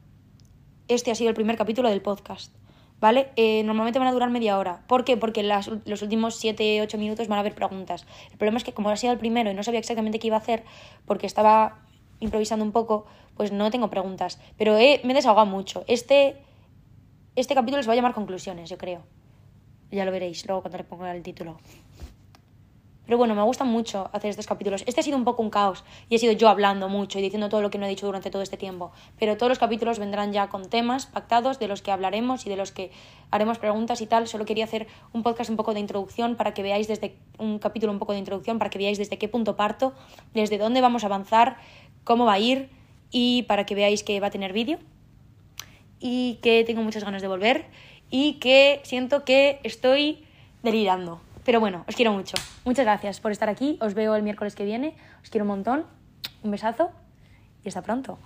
este 0.88 1.12
ha 1.12 1.16
sido 1.16 1.30
el 1.30 1.36
primer 1.36 1.56
capítulo 1.56 1.88
del 1.88 2.02
podcast. 2.02 2.52
¿Vale? 3.00 3.30
Eh, 3.36 3.62
normalmente 3.62 4.00
van 4.00 4.08
a 4.08 4.12
durar 4.12 4.32
media 4.32 4.58
hora. 4.58 4.82
¿Por 4.88 5.06
qué? 5.06 5.18
Porque 5.18 5.44
los 5.44 6.02
últimos 6.02 6.44
7-8 6.44 6.98
minutos 6.98 7.28
van 7.28 7.38
a 7.38 7.42
haber 7.42 7.54
preguntas. 7.54 8.08
El 8.32 8.40
problema 8.40 8.58
es 8.58 8.64
que 8.64 8.74
como 8.74 8.90
ha 8.90 8.96
sido 8.96 9.14
el 9.14 9.20
primero 9.20 9.52
y 9.52 9.54
no 9.54 9.62
sabía 9.62 9.80
exactamente 9.80 10.18
qué 10.18 10.26
iba 10.26 10.38
a 10.38 10.40
hacer, 10.40 10.64
porque 11.06 11.28
estaba 11.28 11.78
improvisando 12.20 12.66
un 12.66 12.72
poco, 12.72 13.06
pues 13.38 13.52
no 13.52 13.70
tengo 13.70 13.92
preguntas. 13.92 14.40
Pero 14.58 14.74
me 14.74 14.96
he 14.96 15.14
desahogado 15.14 15.46
mucho. 15.46 15.84
Este, 15.86 16.38
este 17.36 17.54
capítulo 17.54 17.84
se 17.84 17.88
va 17.88 17.94
a 17.94 17.98
llamar 17.98 18.16
conclusiones, 18.16 18.68
yo 18.68 18.80
creo. 18.80 19.04
Ya 19.92 20.06
lo 20.06 20.12
veréis 20.12 20.44
luego 20.48 20.64
cuando 20.64 20.80
le 20.80 20.86
ponga 20.86 21.16
el 21.16 21.22
título. 21.22 21.60
Pero 23.12 23.18
bueno, 23.18 23.36
me 23.36 23.42
gusta 23.42 23.66
mucho 23.66 24.10
hacer 24.14 24.30
estos 24.30 24.48
capítulos. 24.48 24.86
Este 24.88 25.02
ha 25.02 25.04
sido 25.04 25.18
un 25.18 25.26
poco 25.26 25.44
un 25.44 25.50
caos 25.50 25.84
y 26.08 26.16
he 26.16 26.18
sido 26.18 26.32
yo 26.32 26.48
hablando 26.48 26.88
mucho 26.88 27.20
y 27.20 27.22
diciendo 27.22 27.50
todo 27.50 27.62
lo 27.62 27.70
que 27.70 27.78
no 27.78 27.86
he 27.86 27.90
dicho 27.90 28.06
durante 28.06 28.32
todo 28.32 28.42
este 28.42 28.56
tiempo. 28.56 28.94
Pero 29.20 29.36
todos 29.36 29.50
los 29.50 29.60
capítulos 29.60 30.00
vendrán 30.00 30.32
ya 30.32 30.48
con 30.48 30.70
temas 30.70 31.08
pactados 31.08 31.60
de 31.60 31.68
los 31.68 31.82
que 31.82 31.92
hablaremos 31.92 32.46
y 32.46 32.50
de 32.50 32.56
los 32.56 32.72
que 32.72 32.90
haremos 33.30 33.60
preguntas 33.60 34.00
y 34.00 34.06
tal. 34.06 34.30
Solo 34.30 34.46
quería 34.46 34.64
hacer 34.64 34.88
un 35.12 35.24
podcast 35.24 35.50
un 35.50 35.58
poco 35.58 35.74
de 35.74 35.82
introducción 35.82 36.38
para 36.38 36.54
que 36.54 36.64
veáis 36.64 36.88
desde 36.88 37.18
un 37.38 37.60
capítulo 37.60 37.92
un 37.92 38.00
poco 38.00 38.14
de 38.14 38.20
introducción 38.20 38.60
para 38.60 38.70
que 38.70 38.78
veáis 38.78 38.98
desde 38.98 39.18
qué 39.18 39.28
punto 39.28 39.58
parto, 39.58 39.92
desde 40.34 40.58
dónde 40.58 40.80
vamos 40.80 41.04
a 41.04 41.08
avanzar, 41.08 41.58
cómo 42.06 42.24
va 42.24 42.36
a 42.36 42.40
ir 42.40 42.70
y 43.12 43.44
para 43.44 43.66
que 43.66 43.76
veáis 43.76 44.04
que 44.06 44.22
va 44.22 44.28
a 44.28 44.32
tener 44.32 44.54
vídeo 44.54 44.80
y 46.00 46.36
que 46.42 46.64
tengo 46.64 46.82
muchas 46.82 47.04
ganas 47.04 47.22
de 47.22 47.28
volver 47.28 47.66
y 48.10 48.36
que 48.36 48.80
siento 48.86 49.26
que 49.26 49.60
estoy 49.64 50.24
delirando. 50.64 51.20
Pero 51.44 51.60
bueno, 51.60 51.84
os 51.88 51.96
quiero 51.96 52.12
mucho. 52.12 52.36
Muchas 52.66 52.86
gracias 52.86 53.20
por 53.20 53.32
estar 53.32 53.50
aquí. 53.50 53.78
Os 53.82 53.94
veo 53.94 54.16
el 54.16 54.24
miércoles 54.24 54.56
que 54.56 54.66
viene. 54.66 54.96
Os 55.24 55.30
quiero 55.30 55.44
un 55.44 55.50
montón. 55.50 55.86
Un 56.44 56.52
besazo 56.52 56.92
y 57.64 57.68
hasta 57.68 57.82
pronto. 57.82 58.18